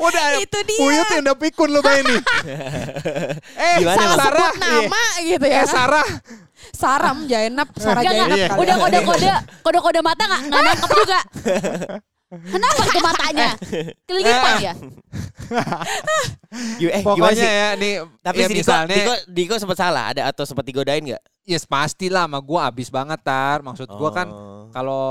Udah 0.00 0.24
itu 0.40 0.58
dia. 0.64 0.80
buyut 0.80 1.06
yang 1.12 1.22
udah 1.28 1.36
pikun 1.36 1.68
lu 1.68 1.80
bayangin 1.84 2.16
nih. 2.16 2.20
eh, 3.68 3.76
Gimana? 3.84 4.16
Sarah. 4.16 4.24
sebut 4.24 4.52
nama 4.56 5.04
gitu 5.20 5.44
iya. 5.44 5.60
ya. 5.60 5.60
Eh, 5.60 5.68
Sarah. 5.68 6.08
Saram, 6.70 7.24
Jainab, 7.24 7.68
Sarah 7.74 8.00
enggak. 8.00 8.14
kali 8.48 8.60
Udah 8.60 8.76
ya. 8.76 8.80
kode-kode 8.80 9.28
kode-kode 9.62 10.00
mata 10.00 10.22
enggak 10.24 10.40
enggak 10.44 10.62
nangkep 10.64 10.90
juga. 10.96 11.20
Kenapa 12.30 12.82
itu 12.86 13.00
matanya? 13.02 13.48
Kelilipan 14.06 14.54
ya? 14.62 14.74
Eh, 16.80 17.02
Pokoknya 17.02 17.34
sih? 17.34 17.46
ya 17.50 17.68
nih 17.74 17.94
Tapi 18.20 18.38
ya 18.38 18.46
si 18.46 18.54
Diko, 18.54 18.60
misalnya 18.62 18.96
Diko, 18.96 19.14
Diko 19.26 19.54
sempat 19.56 19.78
salah 19.78 20.04
ada 20.10 20.22
atau 20.26 20.44
sempat 20.44 20.62
digodain 20.62 21.02
nggak? 21.02 21.22
yes 21.42 21.66
pastilah 21.66 22.30
sama 22.30 22.38
gua 22.38 22.70
abis 22.70 22.86
banget 22.86 23.18
tar. 23.20 23.62
Maksud 23.62 23.90
gua 23.90 24.10
kan 24.12 24.28
Oh. 24.30 24.70
kalau 24.70 25.02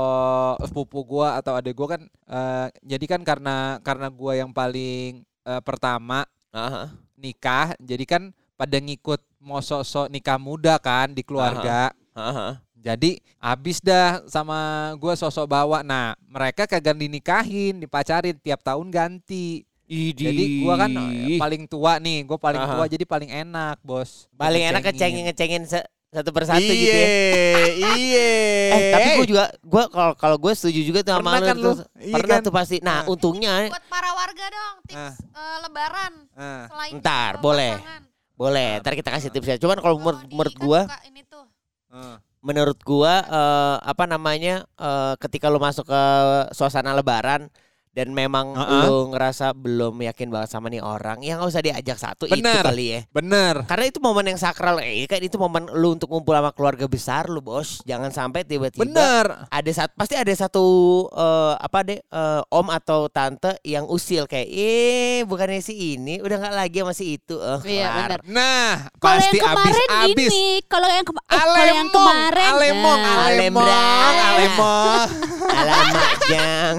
sepupu 0.64 1.04
gua 1.04 1.36
atau 1.36 1.52
adik 1.52 1.76
gua 1.76 1.92
kan 1.92 2.02
eh, 2.06 2.66
jadi 2.82 3.04
kan 3.06 3.20
karena 3.20 3.56
karena 3.80 4.08
gua 4.08 4.32
yang 4.32 4.48
paling 4.50 5.20
eh, 5.44 5.60
pertama 5.60 6.24
Ah, 6.50 6.64
ah. 6.82 6.88
nikah, 7.14 7.76
jadi 7.78 8.02
kan 8.04 8.22
pada 8.56 8.74
ngikut 8.76 9.20
mau 9.40 9.58
sok-sok 9.58 10.06
nikah 10.08 10.36
muda 10.36 10.76
kan 10.76 11.10
di 11.10 11.20
keluarga. 11.20 11.90
Ah, 12.12 12.22
ah. 12.30 12.52
Jadi 12.76 13.20
abis 13.36 13.76
dah 13.78 14.24
sama 14.24 14.56
gua 14.96 15.12
sosok 15.12 15.44
bawa. 15.46 15.80
Nah 15.80 16.16
mereka 16.22 16.64
kagak 16.64 16.94
dinikahin, 16.94 17.76
dipacarin 17.76 18.36
tiap 18.36 18.60
tahun 18.60 18.88
ganti. 18.88 19.64
Idih. 19.84 20.30
Jadi 20.30 20.42
gua 20.62 20.74
kan 20.78 20.90
eh, 21.10 21.36
paling 21.36 21.66
tua 21.66 21.98
nih, 21.98 22.22
gua 22.22 22.38
paling 22.38 22.62
Aha. 22.62 22.72
tua 22.72 22.84
jadi 22.86 23.04
paling 23.04 23.28
enak 23.28 23.76
bos. 23.80 24.30
paling 24.32 24.62
enak 24.66 24.80
Ngecengin. 24.80 25.26
ngecengin 25.26 25.60
ngecengin 25.60 25.62
se- 25.66 25.88
satu 26.10 26.30
persatu 26.30 26.62
gitu 26.62 26.88
ya. 26.90 27.08
Iya. 27.90 28.28
Eh, 28.70 28.94
tapi 28.94 29.08
gue 29.18 29.28
juga 29.28 29.50
gue 29.58 29.82
kalau 29.90 30.14
kalau 30.14 30.36
gue 30.38 30.52
setuju 30.54 30.80
juga 30.84 31.00
tuh 31.02 31.10
sama 31.12 31.26
Pernah 31.26 31.42
lu 31.42 31.46
kan 31.50 31.56
tuh. 31.58 31.74
Iya 31.98 32.14
Pernah 32.14 32.38
kan? 32.38 32.46
tuh 32.46 32.54
pasti. 32.54 32.76
Nah, 32.78 33.02
Nah. 33.02 33.10
untungnya 33.10 33.54
Buat 33.66 33.84
para 33.90 34.10
warga 34.14 34.44
dong, 34.46 34.74
tips 34.86 34.94
Ah. 34.94 35.14
eh, 35.34 35.56
lebaran. 35.60 36.12
Ah. 36.32 36.64
Selain 36.70 36.92
Ntar, 36.96 37.32
boleh. 37.38 37.72
pasangan. 37.74 37.99
Boleh, 38.40 38.80
ntar 38.80 38.96
kita 38.96 39.12
kasih 39.12 39.28
tipsnya. 39.28 39.60
Cuman 39.60 39.84
kalau 39.84 40.00
menurut 40.00 40.24
di 40.24 40.32
menurut 40.32 40.56
gua 40.56 40.80
ini 41.04 41.20
tuh. 41.28 41.44
Ah. 41.92 42.16
menurut 42.40 42.80
gua 42.80 43.20
eh, 43.20 43.76
apa 43.84 44.08
namanya 44.08 44.64
eh, 44.80 45.14
ketika 45.20 45.52
lu 45.52 45.60
masuk 45.60 45.84
ke 45.84 46.02
suasana 46.56 46.96
lebaran 46.96 47.52
dan 47.90 48.10
memang 48.10 48.54
Heeh. 48.54 48.86
lu 48.86 49.10
ngerasa 49.10 49.50
belum 49.52 49.98
yakin 50.00 50.28
banget 50.28 50.48
sama 50.48 50.66
nih 50.66 50.78
orang, 50.78 51.18
ya 51.20 51.34
nggak 51.34 51.48
usah 51.48 51.58
diajak 51.60 51.98
satu 51.98 52.24
itu 52.24 52.38
Bener. 52.38 52.62
kali 52.62 52.86
ya. 52.88 53.00
Bener. 53.10 53.66
Karena 53.66 53.84
itu 53.84 53.98
momen 53.98 54.24
yang 54.24 54.36
sakral, 54.36 54.78
eh 54.78 55.04
kan 55.04 55.18
itu 55.18 55.34
momen 55.34 55.66
lu 55.72 55.92
untuk 55.92 56.06
ngumpul 56.06 56.32
sama 56.32 56.50
keluarga 56.50 56.86
besar 56.86 57.26
lu 57.26 57.38
bos. 57.38 57.82
Jangan 57.82 58.08
sampai 58.08 58.42
tiba-tiba 58.42 58.86
Bener. 58.86 59.26
ada 59.44 59.70
satu 59.70 59.92
pasti 59.96 60.14
ada 60.14 60.30
satu 60.30 60.64
eh, 61.08 61.54
apa 61.56 61.78
deh 61.82 61.98
eh, 61.98 62.40
om 62.48 62.66
atau 62.68 63.06
tante 63.06 63.58
yang 63.62 63.84
usil 63.84 64.24
kayak 64.24 64.46
eh 64.46 65.18
bukannya 65.24 65.58
si 65.58 65.98
ini 65.98 66.18
udah 66.18 66.36
nggak 66.38 66.54
lagi 66.56 66.78
sama 66.78 66.92
si 66.92 67.04
itu 67.12 67.36
eh 67.36 67.58
Iya, 67.66 67.86
kelar. 67.86 67.98
benar. 68.06 68.20
Nah, 68.24 68.70
Kalau 68.96 69.18
pasti 69.18 69.36
yang 69.36 69.46
kemarin 69.50 69.74
abis-abis. 69.90 70.30
ini, 70.30 70.44
kalau 70.64 70.88
yang 70.88 71.02
kema- 71.02 71.24
eh, 71.24 71.34
kalau 71.34 71.58
yang 71.58 71.68
Alemong, 71.82 71.90
kemarin 71.90 72.50
alemong, 72.52 73.00
nah, 73.00 73.18
alemong, 73.26 73.68
alemong. 74.22 75.08
alamak 75.50 76.10
jang 76.24 76.74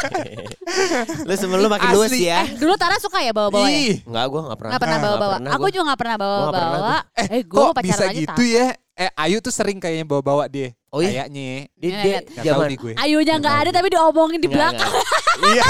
lu 1.26 1.34
sebelum 1.34 1.60
lu 1.60 1.68
makin 1.68 1.88
Asli, 1.88 1.96
luas 1.96 2.12
ya 2.12 2.38
Eh, 2.42 2.56
dulu 2.56 2.72
Tara 2.74 2.96
suka 2.96 3.18
ya 3.18 3.30
bawa-bawa 3.30 3.66
ya? 3.66 4.00
Enggak 4.00 4.24
gua 4.26 4.40
enggak 4.42 4.58
pernah 4.58 4.70
Nggak 4.70 4.80
pernah 4.80 4.96
Nggak 4.96 5.10
bawa-bawa. 5.10 5.36
pernah 5.36 5.50
Aku 5.50 5.60
gua. 5.60 5.70
juga 5.70 5.84
nggak 5.84 6.00
pernah 6.00 6.16
bawa-bawa. 6.16 6.96
Eh, 7.12 7.26
Eh, 7.30 7.42
gue 7.42 7.56
kok 7.56 7.70
pacaran 7.70 7.86
bisa 7.86 8.02
aja 8.04 8.14
gitu 8.14 8.30
takut. 8.32 8.46
ya? 8.50 8.66
Eh, 8.92 9.10
Ayu 9.16 9.36
tuh 9.40 9.48
sering 9.50 9.78
kayaknya 9.78 10.04
bawa-bawa 10.04 10.44
dia. 10.46 10.76
Oh 10.88 11.00
iya? 11.00 11.24
Kayaknya. 11.24 11.48
Dia, 11.72 11.80
Iya, 11.80 11.94
dia 11.94 12.04
lihat. 12.04 12.22
Gak 12.26 12.36
tahu 12.36 12.48
zaman 12.50 12.66
di 12.66 12.76
gue. 12.76 12.92
Ayunya 12.94 13.34
nggak 13.38 13.56
ada 13.58 13.70
tapi 13.72 13.88
diomongin 13.88 14.40
di 14.40 14.48
belakang. 14.48 14.92
Iya. 15.40 15.64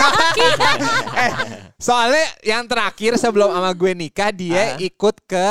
eh, 1.23 1.33
soalnya 1.77 2.27
yang 2.43 2.67
terakhir 2.67 3.15
sebelum 3.15 3.49
sama 3.49 3.71
gue 3.71 3.93
nikah 3.95 4.31
dia 4.31 4.75
Ah. 4.75 4.83
ikut 4.83 5.15
ke 5.23 5.49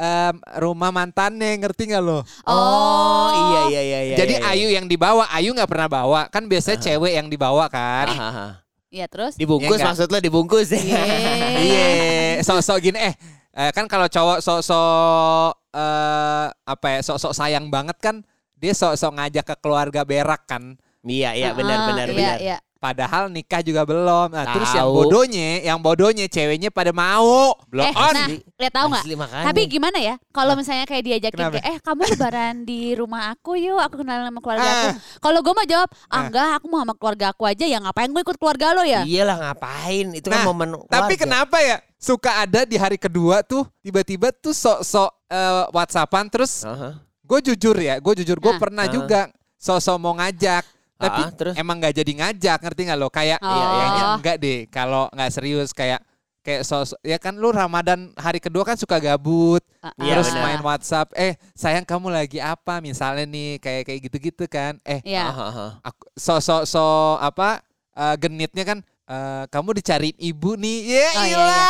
em, 0.00 0.34
rumah 0.56 0.88
mantannya, 0.88 1.60
ngerti 1.60 1.92
nggak 1.92 2.00
lo? 2.00 2.24
Oh 2.48 3.28
iya 3.52 3.60
iya 3.68 3.82
iya 3.82 4.00
iya 4.02 4.16
Jadi 4.16 4.34
iya, 4.36 4.42
iya. 4.42 4.56
Ayu 4.56 4.68
yang 4.72 4.88
dibawa, 4.88 5.28
Ayu 5.28 5.52
nggak 5.52 5.68
pernah 5.68 5.86
bawa. 5.86 6.20
Kan 6.32 6.48
biasanya 6.48 6.80
cewek 6.80 7.12
yang 7.12 7.28
dibawa 7.28 7.68
kan. 7.68 8.08
Ah. 8.10 8.50
Iya 8.90 9.06
terus. 9.06 9.38
dibungkus 9.38 9.78
nggak? 9.78 9.86
maksud 9.86 10.08
lo 10.10 10.18
dibungkus 10.18 10.74
Iya, 10.74 12.42
sok-sok 12.42 12.78
gini 12.82 12.98
eh 12.98 13.14
eh, 13.54 13.70
kan 13.70 13.86
kalau 13.86 14.10
cowok 14.10 14.42
sok-sok 14.42 15.50
eh 15.70 16.46
apa 16.50 16.86
ya, 16.88 16.98
sok-sok 16.98 17.30
sayang 17.30 17.70
banget 17.70 17.94
kan 18.02 18.26
dia 18.58 18.74
sok-sok 18.74 19.14
ngajak 19.14 19.44
ke 19.46 19.54
keluarga 19.62 20.02
berak 20.02 20.42
kan. 20.44 20.74
iya 21.00 21.32
iya 21.32 21.54
benar 21.54 21.78
Ah, 21.80 21.86
benar 21.86 22.06
iya, 22.06 22.16
benar 22.18 22.36
Iya. 22.42 22.58
Padahal 22.80 23.28
nikah 23.28 23.60
juga 23.60 23.84
belum. 23.84 24.32
Nah, 24.32 24.56
terus 24.56 24.72
yang 24.72 24.88
Tahu. 24.88 24.96
bodohnya, 24.96 25.60
yang 25.60 25.76
bodohnya 25.78 26.24
ceweknya 26.26 26.72
pada 26.72 26.90
mau. 26.90 27.52
Belum 27.68 27.84
Eh, 27.84 27.92
on. 27.92 28.14
nah, 28.16 28.26
lihat 28.56 28.72
tahu 28.72 28.86
nggak? 28.88 29.04
Tapi 29.44 29.60
gimana 29.68 29.98
ya? 30.00 30.16
Kalau 30.32 30.56
misalnya 30.56 30.88
kayak 30.88 31.04
diajakin 31.04 31.36
Kenapa? 31.36 31.54
kayak, 31.54 31.66
eh 31.66 31.76
kamu 31.78 32.00
lebaran 32.08 32.54
di 32.64 32.80
rumah 32.96 33.30
aku 33.30 33.52
yuk, 33.54 33.76
aku 33.76 34.00
kenalan 34.00 34.26
sama 34.26 34.40
keluarga 34.40 34.64
aku. 34.66 34.88
Ah. 34.88 34.94
Kalau 35.20 35.38
gue 35.38 35.52
mau 35.52 35.66
jawab, 35.68 35.88
ah 35.92 36.08
Ah. 36.08 36.20
enggak, 36.24 36.48
aku 36.56 36.66
mau 36.66 36.80
sama 36.80 36.94
keluarga 36.96 37.26
aku 37.28 37.42
aja. 37.44 37.64
Ya 37.68 37.78
ngapain 37.78 38.08
gue 38.08 38.22
ikut 38.24 38.38
keluarga 38.40 38.66
lo 38.72 38.82
ya? 38.82 39.04
Iyalah 39.04 39.36
ngapain? 39.38 40.06
Itu 40.16 40.26
kan 40.26 40.40
Nah, 40.40 40.46
momen 40.48 40.68
Tapi 40.88 40.88
keluarga. 40.88 41.20
kenapa 41.20 41.56
ya 41.60 41.76
suka 42.00 42.30
ada 42.40 42.64
di 42.64 42.80
hari 42.80 42.96
kedua 42.96 43.44
tuh 43.44 43.68
tiba-tiba 43.78 44.32
tuh 44.32 44.56
sok-sok 44.56 45.12
eh, 45.28 45.64
WhatsAppan 45.70 46.26
terus 46.26 46.64
Aha. 46.64 46.96
gue 47.20 47.38
jujur 47.44 47.76
ya, 47.76 48.00
gue 48.00 48.12
jujur 48.18 48.40
gue 48.40 48.50
Nah. 48.50 48.58
pernah 48.58 48.88
Ah. 48.88 48.90
juga 48.90 49.20
sok-sok 49.56 50.00
mau 50.00 50.16
ngajak, 50.16 50.64
tapi 51.00 51.20
Ah, 51.24 51.30
terus? 51.32 51.54
emang 51.56 51.80
nggak 51.80 51.96
jadi 51.96 52.12
ngajak, 52.12 52.58
ngerti 52.60 52.80
nggak 52.84 53.00
lo? 53.00 53.08
Kayak 53.08 53.40
Oh. 53.40 53.48
iya, 53.48 53.64
kayaknya 53.66 54.04
enggak 54.20 54.36
deh, 54.36 54.58
kalau 54.68 55.08
nggak 55.10 55.30
serius 55.32 55.72
kayak 55.72 56.04
kayak 56.40 56.64
sos 56.64 56.96
ya 57.00 57.16
kan 57.16 57.36
lu 57.36 57.52
Ramadan 57.52 58.12
hari 58.16 58.40
kedua 58.40 58.64
kan 58.64 58.76
suka 58.76 58.96
gabut, 58.96 59.60
Iya, 59.96 60.20
terus 60.20 60.32
main 60.34 60.60
WhatsApp, 60.60 61.12
eh 61.12 61.36
sayang 61.52 61.84
kamu 61.84 62.08
lagi 62.08 62.36
apa 62.36 62.80
misalnya 62.80 63.24
nih 63.24 63.56
kayak 63.56 63.82
kayak 63.84 64.00
gitu-gitu 64.08 64.44
kan, 64.44 64.76
eh 64.84 65.00
Iya. 65.04 65.28
Aha, 65.28 65.44
aha. 65.48 65.66
aku 65.80 66.04
sosok 66.16 66.64
so 66.64 66.84
apa 67.16 67.60
eh, 67.92 68.16
genitnya 68.16 68.64
kan 68.64 68.78
eh, 69.10 69.44
kamu 69.50 69.68
dicariin 69.74 70.16
ibu 70.16 70.54
nih. 70.54 70.78
Ya 70.86 71.08
Oh, 71.10 71.24
iya, 71.26 71.38
iya. 71.42 71.66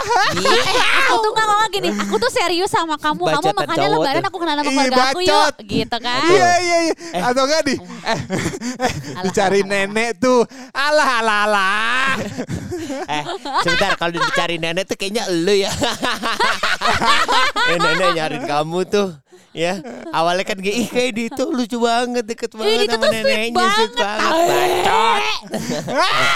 eh, 0.40 0.76
aku 1.04 1.14
tuh 1.20 1.30
nggak 1.36 1.46
ngomong 1.46 1.70
gini, 1.70 1.88
aku 1.92 2.16
tuh 2.16 2.30
serius 2.32 2.72
sama 2.72 2.96
kamu. 2.96 3.20
kamu 3.20 3.36
Bacotan 3.36 3.54
makanya 3.54 3.86
cowok 3.86 4.00
lebaran 4.00 4.20
tuh. 4.20 4.28
aku 4.32 4.36
kenal 4.40 4.54
sama 4.56 4.70
keluarga 4.72 5.02
aku 5.12 5.20
yuk, 5.20 5.52
gitu 5.68 5.96
kan? 6.00 6.20
Iya 6.24 6.50
iya 6.64 6.76
iya. 6.88 6.94
Atau 7.20 7.42
enggak 7.44 7.62
di 7.68 7.74
eh, 7.76 8.18
eh, 8.80 8.92
Alah, 9.12 9.22
dicari 9.28 9.60
alah, 9.60 9.68
alah. 9.68 9.84
nenek 9.86 10.10
tuh. 10.16 10.40
Alah 10.72 11.08
alah 11.20 11.38
alah. 11.46 12.14
Eh, 12.90 13.22
sebentar 13.62 13.94
kalau 13.94 14.18
dicari 14.18 14.58
nenek 14.58 14.82
tuh 14.90 14.98
kayaknya 14.98 15.22
elu 15.30 15.62
ya. 15.62 15.70
eh, 17.70 17.78
nenek 17.78 18.10
nyariin 18.18 18.44
kamu 18.50 18.82
tuh. 18.90 19.14
Ya, 19.50 19.82
awalnya 20.10 20.46
kan 20.46 20.62
ih 20.62 20.86
kayak 20.86 21.10
di 21.10 21.22
itu 21.26 21.42
lucu 21.44 21.74
banget 21.76 22.22
deket 22.22 22.54
banget 22.54 22.86
Dito 22.86 22.94
sama 22.94 23.06
neneknya 23.10 23.66
sweet 23.66 23.92
banget. 23.92 23.98
banget. 23.98 24.84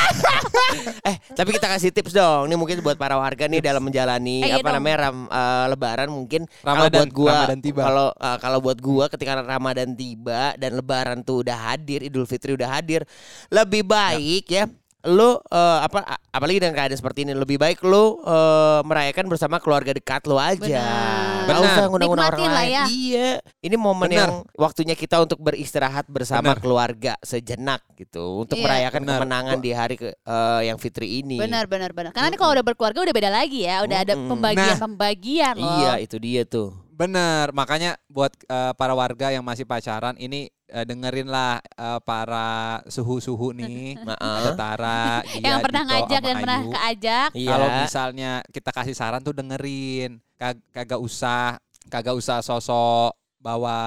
Eh, 1.04 1.16
tapi 1.30 1.54
kita 1.54 1.68
kasih 1.68 1.90
tips 1.90 2.10
dong. 2.10 2.48
Ini 2.48 2.56
mungkin 2.56 2.80
buat 2.80 2.96
para 2.96 3.14
warga 3.14 3.44
nih 3.44 3.60
dalam 3.60 3.78
menjalani 3.80 4.42
Eh, 4.42 4.48
iya 4.50 4.54
apa 4.56 4.66
dong. 4.66 4.80
namanya 4.80 4.96
ram, 5.04 5.18
eh, 5.24 5.66
lebaran 5.68 6.08
mungkin 6.08 6.42
kalau 6.58 6.66
Ramadan, 6.80 6.98
buat 6.98 7.12
gua 7.12 7.30
Ramadan 7.36 7.60
tiba. 7.60 7.80
kalau 7.84 8.08
eh, 8.10 8.38
kalau 8.40 8.58
buat 8.58 8.78
gua 8.80 9.04
ketika 9.06 9.32
Ramadan 9.38 9.88
tiba 9.92 10.56
dan 10.56 10.70
lebaran 10.74 11.18
tuh 11.20 11.44
udah 11.44 11.58
hadir, 11.70 12.02
Idul 12.02 12.24
Fitri 12.24 12.52
udah 12.52 12.66
hadir, 12.72 13.04
lebih 13.48 13.84
baik 13.84 14.48
ya 14.48 14.64
lu 15.04 15.36
eh, 15.36 15.78
apa 15.84 16.00
apalagi 16.32 16.64
dengan 16.64 16.74
keadaan 16.80 16.96
seperti 16.96 17.28
ini 17.28 17.36
lebih 17.36 17.60
baik 17.60 17.84
lu 17.84 18.24
eh, 18.24 18.80
merayakan 18.88 19.28
bersama 19.28 19.60
keluarga 19.60 19.92
dekat 19.92 20.24
lu 20.24 20.40
aja. 20.40 20.56
Benar. 20.58 21.44
Nggak 21.44 21.58
Benar. 21.60 21.72
usah 21.76 21.84
ngundang-undang 21.92 22.30
orang 22.32 22.54
lain. 22.56 22.72
ya. 22.72 22.84
Iya. 22.88 23.30
Ini 23.60 23.76
momen 23.76 24.08
Benar. 24.08 24.16
yang 24.16 24.32
waktunya 24.56 24.96
kita 24.96 25.20
untuk 25.20 25.38
beristirahat 25.44 26.08
bersama 26.08 26.56
Benar. 26.56 26.64
keluarga 26.64 27.12
sejenak 27.20 27.84
gitu 28.00 28.48
untuk 28.48 28.56
Iya. 28.56 28.64
merayakan 28.64 29.02
Benar. 29.04 29.14
kemenangan 29.20 29.58
di 29.60 29.70
hari 29.76 29.94
ke, 30.00 30.08
eh, 30.08 30.60
yang 30.72 30.80
Fitri 30.80 31.20
ini. 31.20 31.36
Benar, 31.36 31.68
benar, 31.68 31.92
benar. 31.92 32.10
Karena 32.16 32.32
ini 32.32 32.38
kalau 32.40 32.56
udah 32.56 32.64
berkeluarga 32.64 33.04
udah 33.04 33.14
beda 33.14 33.28
lagi 33.28 33.68
ya. 33.68 33.84
Udah 33.84 33.98
ada 34.08 34.14
Mm-mm. 34.16 34.30
pembagian-pembagian 34.32 35.54
loh. 35.60 35.78
Iya, 35.84 35.92
itu 36.00 36.16
dia 36.16 36.42
tuh. 36.48 36.72
Bener, 36.94 37.50
makanya 37.52 37.98
buat 38.06 38.30
eh, 38.46 38.72
para 38.78 38.94
warga 38.94 39.28
yang 39.28 39.42
masih 39.44 39.66
pacaran 39.66 40.14
ini 40.16 40.48
eh, 40.74 40.84
dengerin 40.84 41.28
lah 41.28 41.62
eh, 41.62 42.00
para 42.02 42.50
suhu-suhu 42.84 43.54
nih. 43.54 43.94
Maaf. 44.06 44.18
Ada 44.18 44.50
Tara, 44.54 45.02
Gia, 45.32 45.38
yang 45.40 45.62
pernah 45.62 45.82
Dito, 45.82 45.92
ngajak 45.94 46.20
dan 46.20 46.34
pernah 46.36 46.58
Ayu. 46.58 46.70
keajak. 46.72 47.28
Iya. 47.32 47.48
Kalau 47.48 47.68
misalnya 47.78 48.30
kita 48.50 48.70
kasih 48.70 48.94
saran 48.94 49.22
tuh 49.22 49.32
dengerin, 49.32 50.18
Kag- 50.34 50.66
kagak 50.68 50.98
usah, 50.98 51.56
kagak 51.86 52.12
usah 52.12 52.42
sosok 52.42 53.14
bawa 53.38 53.78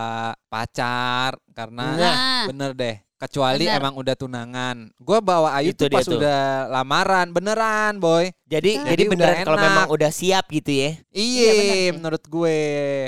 pacar 0.47 1.35
karena 1.51 1.85
Nah, 1.93 2.15
bener 2.47 2.71
deh. 2.71 2.95
Kecuali 3.17 3.65
Bener. 3.65 3.81
emang 3.81 3.97
udah 3.97 4.13
tunangan. 4.13 4.93
Gua 4.95 5.17
bawa 5.17 5.57
Ayu 5.57 5.73
Itu 5.73 5.83
tuh 5.83 5.89
dia 5.89 5.97
pas 5.97 6.05
tuh. 6.05 6.21
udah 6.21 6.41
lamaran, 6.69 7.33
beneran 7.33 7.97
boy. 7.97 8.29
Jadi 8.45 8.77
Jadi 8.77 8.85
jadi 8.87 9.03
beneran 9.09 9.41
kalau 9.41 9.57
memang 9.57 9.89
udah 9.89 10.11
siap 10.13 10.45
gitu 10.47 10.69
ya. 10.69 10.91
Iya, 11.09 11.49
Iya, 11.49 11.97
menurut 11.97 12.21
gue. 12.21 12.59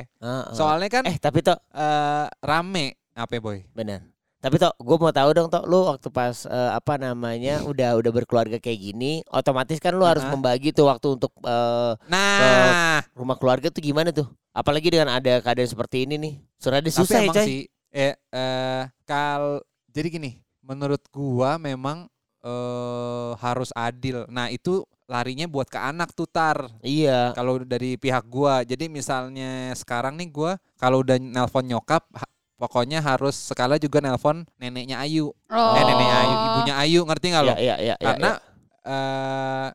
Heeh. 0.10 0.46
Soalnya 0.52 0.90
kan 0.90 1.06
eh 1.06 1.14
tapi 1.16 1.46
toh 1.46 1.54
eh, 1.70 2.26
rame 2.42 2.98
apa 3.20 3.36
boy? 3.44 3.68
bener. 3.76 4.08
Tapi 4.40 4.56
toh 4.56 4.72
gue 4.80 4.96
mau 4.96 5.12
tahu 5.12 5.30
dong 5.36 5.52
toh 5.52 5.68
lu 5.68 5.84
waktu 5.84 6.08
pas 6.16 6.48
eh, 6.48 6.72
apa 6.72 6.96
namanya 6.96 7.60
udah 7.68 8.00
udah 8.00 8.12
berkeluarga 8.16 8.56
kayak 8.56 8.80
gini, 8.80 9.20
otomatis 9.28 9.84
kan 9.84 9.92
lu 9.92 10.08
harus 10.08 10.24
Heeh. 10.24 10.32
membagi 10.32 10.72
tuh 10.72 10.88
waktu 10.88 11.20
untuk 11.20 11.36
eh, 11.44 11.94
Nah, 12.08 13.04
rumah 13.12 13.36
keluarga 13.36 13.68
tuh 13.68 13.84
gimana 13.84 14.16
tuh? 14.16 14.32
Apalagi 14.56 14.96
dengan 14.96 15.12
ada 15.12 15.44
keadaan 15.44 15.68
seperti 15.68 16.08
ini 16.08 16.16
nih. 16.16 16.34
Surade 16.56 16.88
tapi 16.88 16.96
susah 17.04 17.20
ya 17.20 17.24
emang 17.28 17.36
coy. 17.36 17.46
sih 17.52 17.62
eh 17.92 18.16
eh 18.16 18.84
kal 19.04 19.60
jadi 19.92 20.08
gini, 20.08 20.32
menurut 20.64 21.04
gua 21.12 21.60
memang 21.60 22.08
eh 22.40 23.32
harus 23.44 23.76
adil. 23.76 24.24
Nah, 24.32 24.48
itu 24.48 24.88
larinya 25.12 25.52
buat 25.52 25.68
ke 25.68 25.76
anak 25.76 26.16
tuh 26.16 26.32
tar. 26.32 26.64
Iya. 26.80 27.36
Kalau 27.36 27.60
dari 27.60 28.00
pihak 28.00 28.24
gua. 28.32 28.64
Jadi 28.64 28.88
misalnya 28.88 29.76
sekarang 29.76 30.16
nih 30.16 30.32
gua 30.32 30.56
kalau 30.80 31.04
udah 31.04 31.20
nelpon 31.20 31.68
nyokap 31.68 32.08
pokoknya 32.60 33.00
harus 33.00 33.34
sekala 33.34 33.80
juga 33.80 34.04
nelpon 34.04 34.44
neneknya 34.60 35.00
Ayu. 35.00 35.32
oh. 35.32 35.74
Eh 35.80 35.84
nenek 35.88 36.10
Ayu, 36.12 36.36
ibunya 36.36 36.76
Ayu, 36.76 37.00
ngerti 37.08 37.26
nggak 37.32 37.44
lo? 37.48 37.54
Iya, 37.56 37.58
iya, 37.58 37.76
iya, 37.80 37.96
Karena 37.98 38.32
iya. 38.36 38.44
eh 38.86 39.68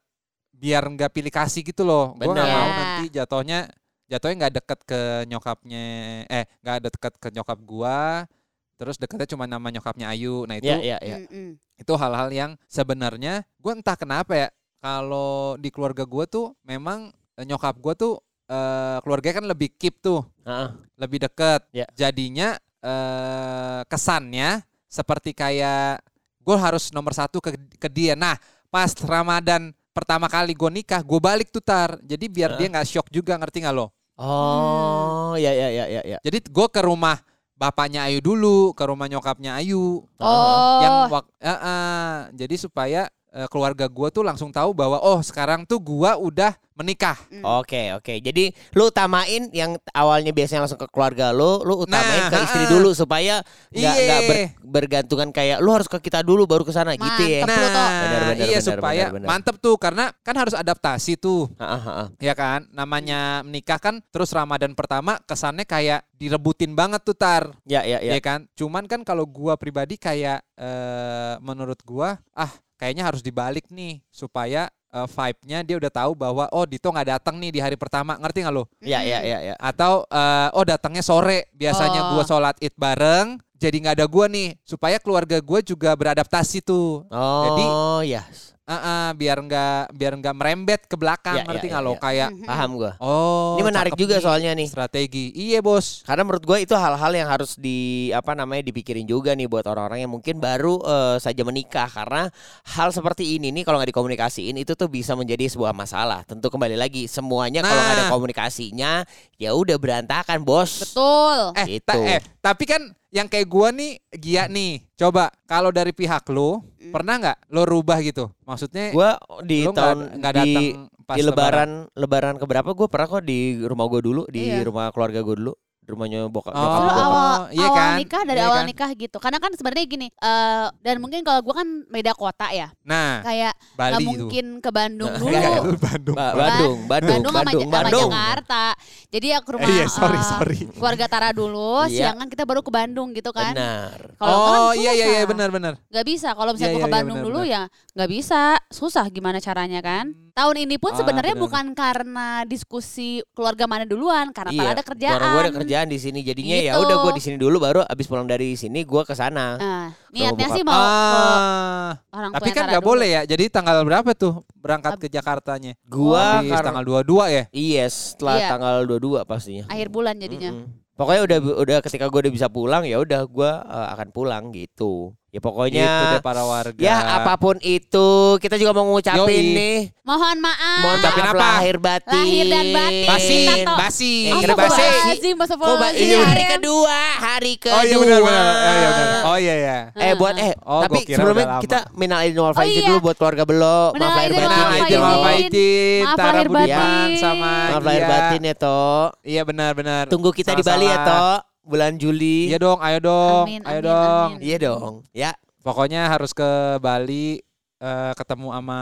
biar 0.54 0.82
nggak 0.86 1.10
pilih 1.12 1.32
kasih 1.32 1.64
gitu 1.64 1.82
loh. 1.82 2.12
Gue 2.14 2.30
nggak 2.30 2.44
mau 2.46 2.60
Iya. 2.62 2.76
nanti 2.76 3.04
jatuhnya 3.10 3.58
jatuhnya 4.04 4.36
nggak 4.36 4.54
deket 4.60 4.80
ke 4.84 5.00
nyokapnya 5.26 5.84
eh 6.28 6.44
nggak 6.60 6.78
deket 6.92 7.12
ke 7.16 7.28
nyokap 7.32 7.58
gua 7.64 8.28
terus 8.76 9.00
deketnya 9.00 9.24
cuma 9.32 9.48
nama 9.48 9.64
nyokapnya 9.72 10.12
Ayu 10.12 10.44
nah 10.44 10.60
itu 10.60 10.68
Iya, 10.68 10.76
iya, 10.78 10.96
iya. 11.00 11.16
Mm-mm. 11.24 11.56
itu 11.80 11.92
hal-hal 11.96 12.28
yang 12.28 12.50
sebenarnya 12.68 13.49
gue 13.56 13.73
entah 13.73 13.97
kenapa 13.97 14.36
ya 14.36 14.49
kalau 14.78 15.56
di 15.56 15.73
keluarga 15.73 16.04
gua 16.04 16.28
tuh 16.28 16.52
memang 16.60 17.08
eh, 17.34 17.47
nyokap 17.49 17.80
gua 17.80 17.97
tuh 17.97 18.20
eh 18.44 19.00
keluarganya 19.00 19.40
kan 19.40 19.47
lebih 19.49 19.73
keep 19.73 20.04
tuh 20.04 20.20
Heeh. 20.44 20.68
lebih 21.00 21.25
deket 21.25 21.64
Ya. 21.73 21.88
jadinya 21.97 22.60
eh 22.84 23.80
kesannya 23.88 24.60
seperti 24.84 25.32
kayak 25.32 26.04
gue 26.44 26.56
harus 26.60 26.92
nomor 26.92 27.16
satu 27.16 27.40
ke, 27.40 27.56
ke 27.80 27.88
dia 27.88 28.12
nah 28.12 28.36
pas 28.68 28.92
Ramadan 29.00 29.73
pertama 29.97 30.28
kali 30.28 30.52
gue 30.52 30.70
nikah 30.70 31.00
gue 31.00 31.16
balik 31.16 31.49
tuh 31.49 31.64
tar 31.64 31.97
jadi 32.04 32.28
biar 32.28 32.50
Heeh. 32.54 32.60
dia 32.60 32.68
nggak 32.76 32.86
shock 32.86 33.08
juga 33.08 33.40
ngerti 33.40 33.64
nggak 33.64 33.75
lo 33.75 33.88
Oh, 34.14 35.34
ya 35.34 35.50
ya 35.50 35.68
ya 35.75 35.84
ya 35.90 36.02
ya. 36.06 36.18
jadi 36.23 36.38
gue 36.38 36.66
ke 36.70 36.80
rumah 36.86 37.18
bapaknya 37.58 38.06
Ayu 38.06 38.23
dulu 38.23 38.70
ke 38.70 38.86
rumah 38.86 39.10
nyokapnya 39.10 39.58
Ayu 39.58 40.06
Oh. 40.23 40.78
yang 40.78 41.10
wak 41.10 41.26
eh, 41.42 41.50
eh, 41.50 42.14
jadi 42.38 42.54
supaya 42.54 43.02
eh, 43.34 43.49
keluarga 43.50 43.84
gue 43.84 44.08
tuh 44.08 44.23
langsung 44.23 44.49
tahu 44.49 44.70
bahwa 44.70 44.97
oh 44.97 45.18
sekarang 45.20 45.62
tuh 45.62 45.76
gua 45.76 46.14
udah 46.14 46.54
menikah 46.75 47.14
Oke 47.62 47.94
oke. 47.94 48.18
Jadi 48.18 48.50
lu 48.73 48.90
utamain 48.90 49.47
yang 49.54 49.75
awalnya 49.90 50.30
biasanya 50.30 50.66
langsung 50.66 50.75
ke 50.76 50.90
keluarga 50.90 51.30
lu, 51.30 51.62
lu 51.62 51.78
utamain 51.80 52.18
Nah, 52.20 52.30
ke 52.30 52.38
istri 52.42 52.66
ha-ha. 52.66 52.73
dulu 52.73 52.90
supaya 52.90 53.34
nggak 53.70 53.78
Iya. 53.94 54.02
nggak 54.02 54.20
ber- 54.26 54.50
bergantungan 54.64 55.30
kayak 55.30 55.62
lu 55.62 55.70
harus 55.70 55.86
ke 55.86 56.02
kita 56.02 56.20
dulu 56.20 56.47
baru 56.47 56.62
ke 56.62 56.75
sana 56.75 56.94
gitu 56.94 57.23
ya. 57.23 57.47
Toh. 57.47 57.54
Benar, 57.54 57.70
benar, 58.02 58.34
iya 58.40 58.58
benar, 58.58 58.62
supaya 58.64 59.04
benar, 59.06 59.14
benar. 59.14 59.28
mantep 59.30 59.56
tuh 59.58 59.76
karena 59.76 60.04
kan 60.20 60.34
harus 60.34 60.50
adaptasi 60.52 61.14
tuh 61.14 61.47
Ha-ha, 61.54 61.78
ha-ha. 61.78 62.04
ya 62.18 62.34
kan 62.34 62.66
namanya 62.68 63.42
menikah 63.42 63.78
kan 63.78 64.02
terus 64.10 64.34
Ramadan 64.34 64.75
pertama 64.75 65.23
kesannya 65.23 65.62
kayak 65.62 66.02
direbutin 66.12 66.75
banget 66.75 67.02
tuh 67.02 67.14
tar 67.14 67.54
Ya 67.62 67.86
ya 67.86 68.02
ya. 68.02 68.14
ya 68.14 68.20
kan 68.20 68.50
cuman 68.52 68.86
kan 68.86 69.06
kalau 69.06 69.23
gua 69.25 69.54
pribadi 69.54 69.94
kayak 69.94 70.42
eh, 70.54 71.34
menurut 71.38 71.78
gua 71.82 72.18
ah 72.32 72.50
kayaknya 72.75 73.04
harus 73.04 73.21
dibalik 73.21 73.67
nih 73.69 74.02
supaya 74.08 74.67
eh, 74.91 75.06
vibe-nya 75.06 75.63
dia 75.63 75.76
udah 75.76 75.93
tahu 75.93 76.13
bahwa 76.15 76.45
oh 76.50 76.65
Dito 76.65 76.89
nggak 76.89 77.08
datang 77.19 77.39
nih 77.39 77.50
di 77.50 77.60
hari 77.60 77.75
pertama 77.75 78.15
ngerti 78.15 78.43
nggak 78.43 78.54
lo 78.54 78.65
Ya 78.78 79.00
ya 79.00 79.21
ya 79.21 79.39
ya. 79.41 79.54
atau 79.58 80.06
eh, 80.06 80.49
oh 80.52 80.65
datangnya 80.65 81.02
sore 81.02 81.47
biasanya 81.50 82.00
Oh. 82.04 82.08
gua 82.15 82.25
sholat 82.25 82.56
id 82.58 82.75
bareng 82.75 83.39
jadi 83.54 83.76
nggak 83.80 83.95
ada 83.97 84.06
gua 84.06 84.26
nih 84.26 84.58
supaya 84.63 84.99
keluarga 84.99 85.39
gua 85.41 85.58
juga 85.58 85.95
beradaptasi 85.95 86.60
tuh 86.60 87.06
Oh 87.08 88.00
ya. 88.00 88.23
Ah, 88.64 88.80
ah, 88.80 89.08
biar 89.12 89.36
nggak 89.38 89.92
biar 89.92 90.16
nggak 90.16 90.32
merembet 90.32 90.80
ke 90.88 90.96
belakang 90.96 91.36
Ya, 91.36 91.44
ngerti 91.44 91.68
ya, 91.68 91.72
nggak 91.76 91.82
ya, 91.82 91.86
lo 91.86 91.92
ya. 91.92 92.00
kayak 92.00 92.28
Paham 92.42 92.70
gua. 92.74 92.92
oh 92.96 93.60
Ini 93.60 93.62
menarik 93.62 93.92
juga 93.92 94.16
nih, 94.16 94.24
soalnya 94.24 94.50
nih. 94.56 94.64
strategi 94.64 95.36
iya 95.36 95.60
bos 95.60 96.00
Karena 96.00 96.24
menurut 96.24 96.40
gue 96.42 96.64
itu 96.64 96.72
hal-hal 96.72 97.12
yang 97.12 97.28
harus 97.28 97.60
di 97.60 97.76
apa 98.10 98.32
namanya 98.32 98.64
dipikirin 98.64 99.04
juga 99.04 99.36
nih 99.36 99.44
buat 99.44 99.68
orang-orang 99.68 100.08
yang 100.08 100.08
mungkin 100.08 100.40
baru 100.40 100.80
eh, 100.80 101.16
saja 101.20 101.44
menikah 101.44 101.84
karena 101.86 102.32
hal 102.66 102.88
seperti 102.88 103.36
ini 103.36 103.52
nih 103.52 103.68
kalau 103.68 103.76
nggak 103.76 103.92
dikomunikasiin 103.92 104.56
itu 104.56 104.72
tuh 104.72 104.88
bisa 104.88 105.12
menjadi 105.12 105.44
sebuah 105.44 105.76
masalah. 105.76 106.24
Tentu 106.24 106.48
kembali 106.48 106.80
lagi 106.80 107.04
semuanya 107.04 107.60
kalau 107.60 107.76
nggak 107.78 107.94
ada 107.94 108.02
Nah. 108.02 108.12
komunikasinya 108.16 108.92
ya 109.36 109.52
udah 109.52 109.76
berantakan 109.76 110.40
bos. 110.40 110.88
Betul. 110.88 111.52
eh 111.54 111.66
Gitu. 111.68 111.84
ta- 111.84 112.00
eh 112.00 112.20
tapi 112.40 112.64
kan 112.64 112.80
yang 113.12 113.28
kayak 113.28 113.46
gua 113.46 113.70
nih 113.70 114.00
Gia 114.10 114.48
nih 114.48 114.82
coba 114.95 115.30
kalau 115.45 115.75
dari 115.75 115.91
pihak 115.91 116.30
lo 116.30 116.63
pernah 116.91 117.19
nggak 117.19 117.39
lo 117.50 117.63
rubah 117.67 117.99
gitu? 118.00 118.30
Maksudnya 118.47 118.95
Gue 118.95 119.11
di 119.43 119.67
lo 119.67 119.75
tahun 119.75 119.99
nggak 119.99 120.19
nggak 120.19 120.33
di 120.33 120.41
datang 120.54 120.67
pas 121.04 121.17
di 121.19 121.23
lebaran? 121.23 121.71
lebaran 121.93 122.35
keberapa? 122.39 122.69
Gue 122.73 122.87
pernah 122.89 123.07
kok 123.11 123.25
di 123.26 123.39
rumah 123.61 123.87
gue 123.91 124.00
dulu 124.00 124.23
di 124.30 124.41
Iya. 124.49 124.65
rumah 124.65 124.89
keluarga 124.95 125.21
gue 125.21 125.37
dulu 125.37 125.52
rumahnya 125.84 126.26
bokap 126.26 126.50
Oh, 126.50 126.58
gua. 126.58 126.90
awal 126.90 127.38
iya 127.50 127.66
awal 127.66 127.76
kan? 127.76 127.92
nikah 127.99 128.23
dari 128.23 128.38
Iya 128.38 128.49
awal 128.49 128.58
kan? 128.58 128.66
nikah 128.66 128.90
gitu. 128.94 129.16
Karena 129.18 129.36
kan 129.36 129.52
sebenarnya 129.52 129.84
gini, 129.84 130.06
eh 130.08 130.66
dan 130.80 130.97
mungkin 130.97 131.20
kalau 131.20 131.40
gua 131.40 131.60
kan 131.60 131.68
beda 131.86 132.12
kota 132.12 132.49
ya. 132.49 132.73
nah 132.80 133.20
Kayak 133.20 133.52
nggak 133.52 133.76
Bali 133.76 134.00
itu 134.00 134.08
mungkin 134.08 134.47
ke 134.58 134.70
Bandung 134.70 135.08
Nah, 135.08 135.20
dulu. 135.20 135.76
Bandung 135.76 136.16
Ba- 136.16 136.34
Bandung, 136.34 136.76
Bandung, 136.84 137.10
Bandung 137.14 137.25
sama, 137.26 137.40
Bandung, 137.44 137.62
sama 137.62 137.76
Bandung. 137.84 138.10
Jakarta. 138.10 138.64
Jadi 139.08 139.26
ya 139.26 139.38
ke 139.38 139.50
rumah 139.50 139.68
iya 139.68 139.86
sorry 139.86 140.16
eh, 140.16 140.25
sorry 140.25 140.58
keluarga 140.70 141.06
Tara 141.06 141.30
dulu, 141.30 141.84
Iya. 141.84 142.10
siangan 142.10 142.26
kita 142.26 142.44
baru 142.44 142.60
ke 142.60 142.70
Bandung 142.70 143.12
gitu 143.12 143.30
kan. 143.30 143.52
Benar. 143.52 143.99
Kalau 144.16 144.36
kan 144.40 144.58
oh 144.58 144.73
iya 144.73 144.90
iya 144.92 145.06
iya 145.12 145.23
benar 145.25 145.49
benar 145.49 145.76
Nggak 145.86 146.06
bisa. 146.06 146.32
Kalau 146.32 146.50
misalnya 146.50 146.70
Iya, 146.70 146.75
gua 146.75 146.80
ke 146.80 146.88
iya, 146.88 146.88
iya, 146.88 146.97
Bandung 146.97 147.18
benar, 147.18 147.28
dulu 147.28 147.40
benar. 147.40 147.52
ya 147.52 147.62
nggak 147.92 148.10
bisa. 148.10 148.40
Susah 148.68 149.04
gimana 149.06 149.38
caranya 149.38 149.78
kan? 149.78 150.16
Tahun 150.34 150.56
ini 150.58 150.76
pun 150.76 150.90
Ah, 150.90 150.99
sebenarnya 150.99 151.32
benar. 151.32 151.44
bukan 151.47 151.64
karena 151.73 152.26
diskusi 152.42 153.23
keluarga 153.30 153.70
mana 153.70 153.86
duluan, 153.86 154.34
karena 154.34 154.50
Iya, 154.50 154.66
ada 154.68 154.82
kerjaan. 154.82 155.14
Karena 155.14 155.30
gue 155.30 155.42
ada 155.47 155.54
kerjaan 155.54 155.86
di 155.86 155.94
sini 155.97 156.20
jadinya 156.20 156.58
ya 156.58 156.73
Gitu. 156.75 156.82
udah 156.82 156.97
gue 157.00 157.12
di 157.14 157.23
sini 157.23 157.36
dulu 157.38 157.56
baru 157.56 157.86
abis 157.86 158.06
pulang 158.06 158.26
dari 158.26 158.52
sini 158.52 158.82
gue 158.82 159.02
ke 159.02 159.14
sana. 159.14 159.54
Nah, 159.54 159.86
niatnya 160.10 160.49
sih 160.50 160.66
mau 160.66 160.75
ke 160.75 160.82
Ah, 160.82 161.90
orang 162.10 162.30
tapi 162.34 162.50
kan 162.50 162.66
nggak 162.66 162.82
dulu. 162.82 162.90
boleh 162.90 163.08
ya. 163.08 163.23
Jadi 163.25 163.44
tanggal 163.47 163.78
berapa 163.80 164.10
tuh 164.12 164.42
berangkat 164.52 164.99
ke 164.99 165.06
Jakartanya? 165.08 165.78
Gua 165.84 166.42
karena 166.42 166.66
tanggal 166.66 166.82
22 166.84 167.30
ya. 167.30 167.44
iya 167.54 167.86
setelah 167.86 168.34
Iya. 168.36 168.49
tanggal 168.50 168.75
22 168.84 169.23
pastinya. 169.23 169.70
Akhir 169.70 169.86
bulan 169.88 170.18
jadinya. 170.18 170.50
Mm-mm. 170.50 170.82
Pokoknya 170.94 171.23
udah 171.26 171.38
udah 171.58 171.78
ketika 171.80 172.06
gue 172.06 172.20
udah 172.20 172.34
bisa 172.34 172.47
pulang 172.47 172.82
ya 172.82 172.99
udah 172.99 173.23
gue 173.23 173.50
eh, 173.50 173.88
akan 173.94 174.08
pulang 174.10 174.50
gitu. 174.50 175.14
Ya 175.34 175.42
pokoknya 175.42 175.90
deh 176.14 176.23
para 176.23 176.47
warga. 176.47 176.78
ya 176.78 176.94
apa 177.18 177.34
pun 177.34 177.58
itu 177.58 178.08
kita 178.38 178.54
juga 178.54 178.70
mau 178.70 178.86
ngucapin 178.86 179.26
Yoi. 179.26 179.58
nih. 179.58 179.78
Mohon 180.06 180.36
maaf. 180.38 180.78
Mohon 180.78 180.99
maaf 181.02 181.16
apa? 181.26 181.34
lahir 181.58 181.76
batin. 181.82 182.14
Lahir 182.14 182.44
dan 182.47 182.66
batin. 182.70 183.06
Basin, 183.10 183.49
Kita 183.50 183.66
to- 183.66 183.75
basi. 183.75 184.14
Eh, 184.14 184.30
Oh, 184.30 184.38
Astagfirullahaladzim, 184.38 185.34
basi? 185.34 185.54
Kok 185.56 185.75
ba- 185.75 185.90
ini 185.92 186.14
hari 186.14 186.44
kedua, 186.47 186.99
hari 187.18 187.52
kedua. 187.58 187.75
Oh 187.75 187.82
iya 187.82 187.97
benar 187.99 188.20
benar. 188.23 188.44
Oh 188.47 188.70
iya 188.70 188.88
benar. 188.88 189.18
Oh 189.26 189.36
iya 189.36 189.54
ya. 189.58 189.78
Eh 189.92 190.12
buat 190.14 190.34
eh 190.38 190.52
Oh, 190.62 190.82
tapi 190.86 190.99
kira 191.02 191.18
sebelumnya 191.18 191.47
kita 191.58 191.78
minal 191.92 192.18
aidin 192.23 192.38
wal 192.38 192.54
faizin 192.54 192.78
iya. 192.78 192.88
dulu 192.88 192.99
buat 193.02 193.16
keluarga 193.18 193.42
belo. 193.42 193.80
Minal 193.90 194.06
Maaf 194.06 194.14
lahir 194.14 194.30
aidin 194.30 194.38
wal 194.38 194.54
batin 194.54 194.70
izin 194.78 194.86
Jo. 194.86 195.00
maaf 195.02 195.18
faizin. 195.18 196.02
Tara 196.14 196.30
lahir 196.30 196.47
Budiman 196.47 196.62
batin. 196.78 197.18
sama 197.18 197.52
Maaf 197.75 197.82
lahir 197.82 198.04
batin 198.06 198.40
ya 198.40 198.54
Tok. 198.54 199.08
Iya 199.20 199.42
benar 199.42 199.70
benar. 199.75 200.04
Tunggu 200.06 200.30
kita 200.30 200.54
di 200.54 200.62
Bali 200.62 200.86
ya 200.86 200.94
Sama-sama. 200.94 201.53
Bulan 201.64 201.96
Juli. 201.96 202.48
Iya 202.48 202.58
dong, 202.58 202.78
ayo 202.78 202.98
dong. 203.00 203.44
Amin, 203.44 203.60
ayo 203.62 203.72
amin, 203.74 203.84
dong. 203.84 204.28
amin. 204.30 204.40
Iya 204.40 204.56
dong. 204.62 204.92
Ya. 205.10 205.30
Pokoknya 205.60 206.06
harus 206.06 206.30
ke 206.30 206.50
Bali 206.78 207.40
eh, 207.78 208.12
ketemu 208.14 208.52
sama 208.52 208.80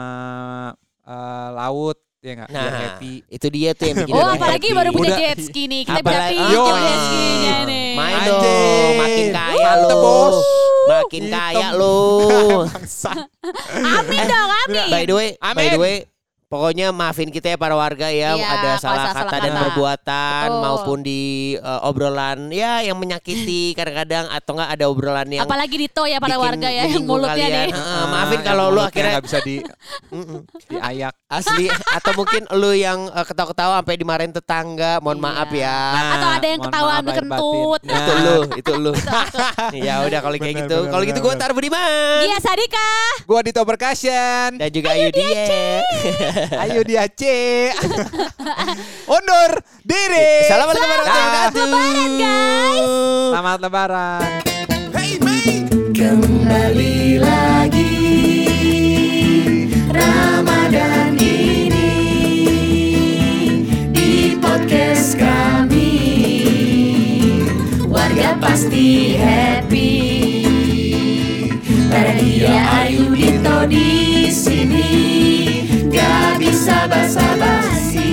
eh, 1.01 1.49
laut 1.53 1.95
ya 2.19 2.31
enggak? 2.33 2.49
Biar 2.49 2.59
Nah, 2.61 2.79
happy. 2.93 3.13
itu 3.25 3.47
dia 3.47 3.69
tuh 3.71 3.85
yang 3.85 3.97
bikin 4.01 4.13
Oh 4.13 4.27
apalagi 4.29 4.67
happy. 4.67 4.77
baru 4.77 4.89
punya 4.91 5.15
jet 5.15 5.37
ski 5.39 5.63
nih 5.65 5.81
Kita 5.83 5.99
bisa 5.99 6.11
Apalagi- 6.11 6.35
pinjam 6.37 6.55
Yoi. 6.55 6.79
jet 6.81 6.99
skinya 7.01 7.55
nih 7.63 7.89
Main 7.93 8.19
dong, 8.25 8.91
makin 8.97 9.25
kaya 9.29 9.63
Mantep, 9.69 9.95
lu. 9.95 10.03
Bos. 10.03 10.37
Makin 10.83 11.21
Hitam. 11.23 11.39
kaya 11.39 11.67
lu. 11.71 11.99
Amin 13.95 14.21
dong 14.23 14.49
amin 14.61 14.87
By 14.89 15.03
the 15.03 15.15
way, 15.15 15.29
by 15.37 15.47
Amin. 15.53 15.71
the 15.71 15.79
way, 15.79 15.95
pokoknya 16.53 16.93
maafin 16.93 17.27
kita 17.27 17.49
ya 17.49 17.57
para 17.57 17.73
warga 17.73 18.07
ya 18.07 18.33
Iya, 18.33 18.45
ada 18.45 18.69
salah 18.77 19.09
salah 19.09 19.25
kata 19.25 19.35
dan 19.39 19.49
kata. 19.49 19.61
perbuatan 19.65 20.45
Betul. 20.45 20.61
maupun 20.61 20.97
di 21.01 21.21
eh, 21.55 21.81
obrolan 21.81 22.39
ya 22.47 22.79
yang 22.79 22.93
menyakiti 22.95 23.61
kadang-kadang 23.77 24.29
atau 24.29 24.53
enggak 24.53 24.69
ada 24.71 24.85
obrolan 24.85 25.27
yang 25.27 25.43
Apalagi 25.43 25.75
Dito 25.79 26.03
ya 26.03 26.17
para 26.17 26.29
bikin 26.31 26.45
warga 26.45 26.69
ya 26.69 26.83
menyinggung 26.85 27.09
Mulutnya 27.17 27.33
kalian. 27.41 27.65
nih 27.65 27.71
Heeh, 27.73 28.03
maafin 28.05 28.37
Ah, 28.37 28.43
kalau 28.43 28.65
yang 28.65 28.75
lu 28.75 28.81
akhirnya 28.83 29.11
nggak 29.11 29.25
bisa 29.25 29.39
di 29.41 29.55
diayak. 30.69 31.13
asli 31.27 31.65
atau 31.67 32.11
mungkin 32.13 32.41
lu 32.53 32.71
yang 32.71 33.09
eh, 33.09 33.25
ketawa-ketawa 33.25 33.81
sampai 33.81 33.95
dimarahin 33.95 34.29
tetangga, 34.29 35.01
mohon 35.01 35.17
Iya. 35.17 35.25
maaf 35.25 35.49
ya. 35.49 35.79
Atau 36.13 36.29
ada 36.31 36.47
yang 36.47 36.61
ketawa 36.61 36.93
kentut. 37.01 37.81
batin. 37.81 37.89
itu 37.89 38.11
Nah, 38.13 38.21
lu, 38.21 38.37
itu 38.53 38.71
lu. 38.75 38.91
ya 39.87 39.95
udah 40.03 40.19
kalau 40.19 40.35
kayak 40.37 40.55
gitu. 40.61 40.77
Kalau 40.85 41.03
gitu 41.03 41.19
gue. 41.19 41.33
Tar 41.33 41.49
Budiman 41.51 42.21
Iya 42.21 42.37
Sadika 42.37 42.89
Gua 43.23 43.41
Dito 43.41 43.61
Percussion. 43.63 44.55
dan 44.55 44.69
juga 44.69 44.93
Ayu 44.93 45.09
Dia. 45.09 45.81
Ayo 46.51 46.83
dia 46.83 47.07
C. 47.07 47.23
Undur 49.15 49.51
diri. 49.83 50.43
Assalamualaikum 50.43 50.89
warahmatullahi 50.89 51.23
wabarakatuh. 51.23 51.63
Lebaran, 51.63 52.11
guys. 52.19 52.89
Selamat 53.31 53.59
lebaran. 53.63 54.21
Kembali 55.93 57.21
lagi 57.21 57.95
Ramadan 59.87 61.15
ini 61.15 61.93
Di 63.93 64.35
podcast 64.41 65.15
kami 65.15 65.95
Warga 67.87 68.35
pasti 68.41 69.15
happy 69.15 69.42
basa-basi 76.63 78.11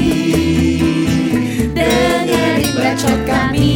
Dengerin 1.70 2.70
bacot 2.74 3.18
kami. 3.22 3.74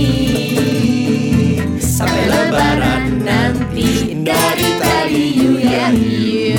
Sampai 1.79 2.27
lebaran 2.27 3.23
nanti 3.23 4.19
Dari 4.19 4.69
tadi 4.83 5.23
you 5.31 5.63
ya 5.63 5.95
you. 5.95 6.59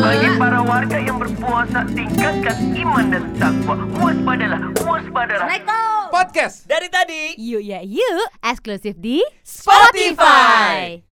Bagi 0.00 0.28
para 0.40 0.64
warga 0.64 0.96
yang 0.96 1.20
berpuasa 1.20 1.84
tingkatkan 1.92 2.56
iman 2.72 3.12
dan 3.12 3.24
takwa. 3.36 3.76
Waspadalah, 4.00 4.60
waspadalah 4.80 5.48
Podcast. 6.08 6.64
Dari 6.64 6.88
tadi. 6.88 7.36
Yuk 7.36 7.62
ya 7.62 7.84
yuk 7.84 8.28
Eksklusif 8.40 8.96
di 8.96 9.20
Spotify 9.44 11.04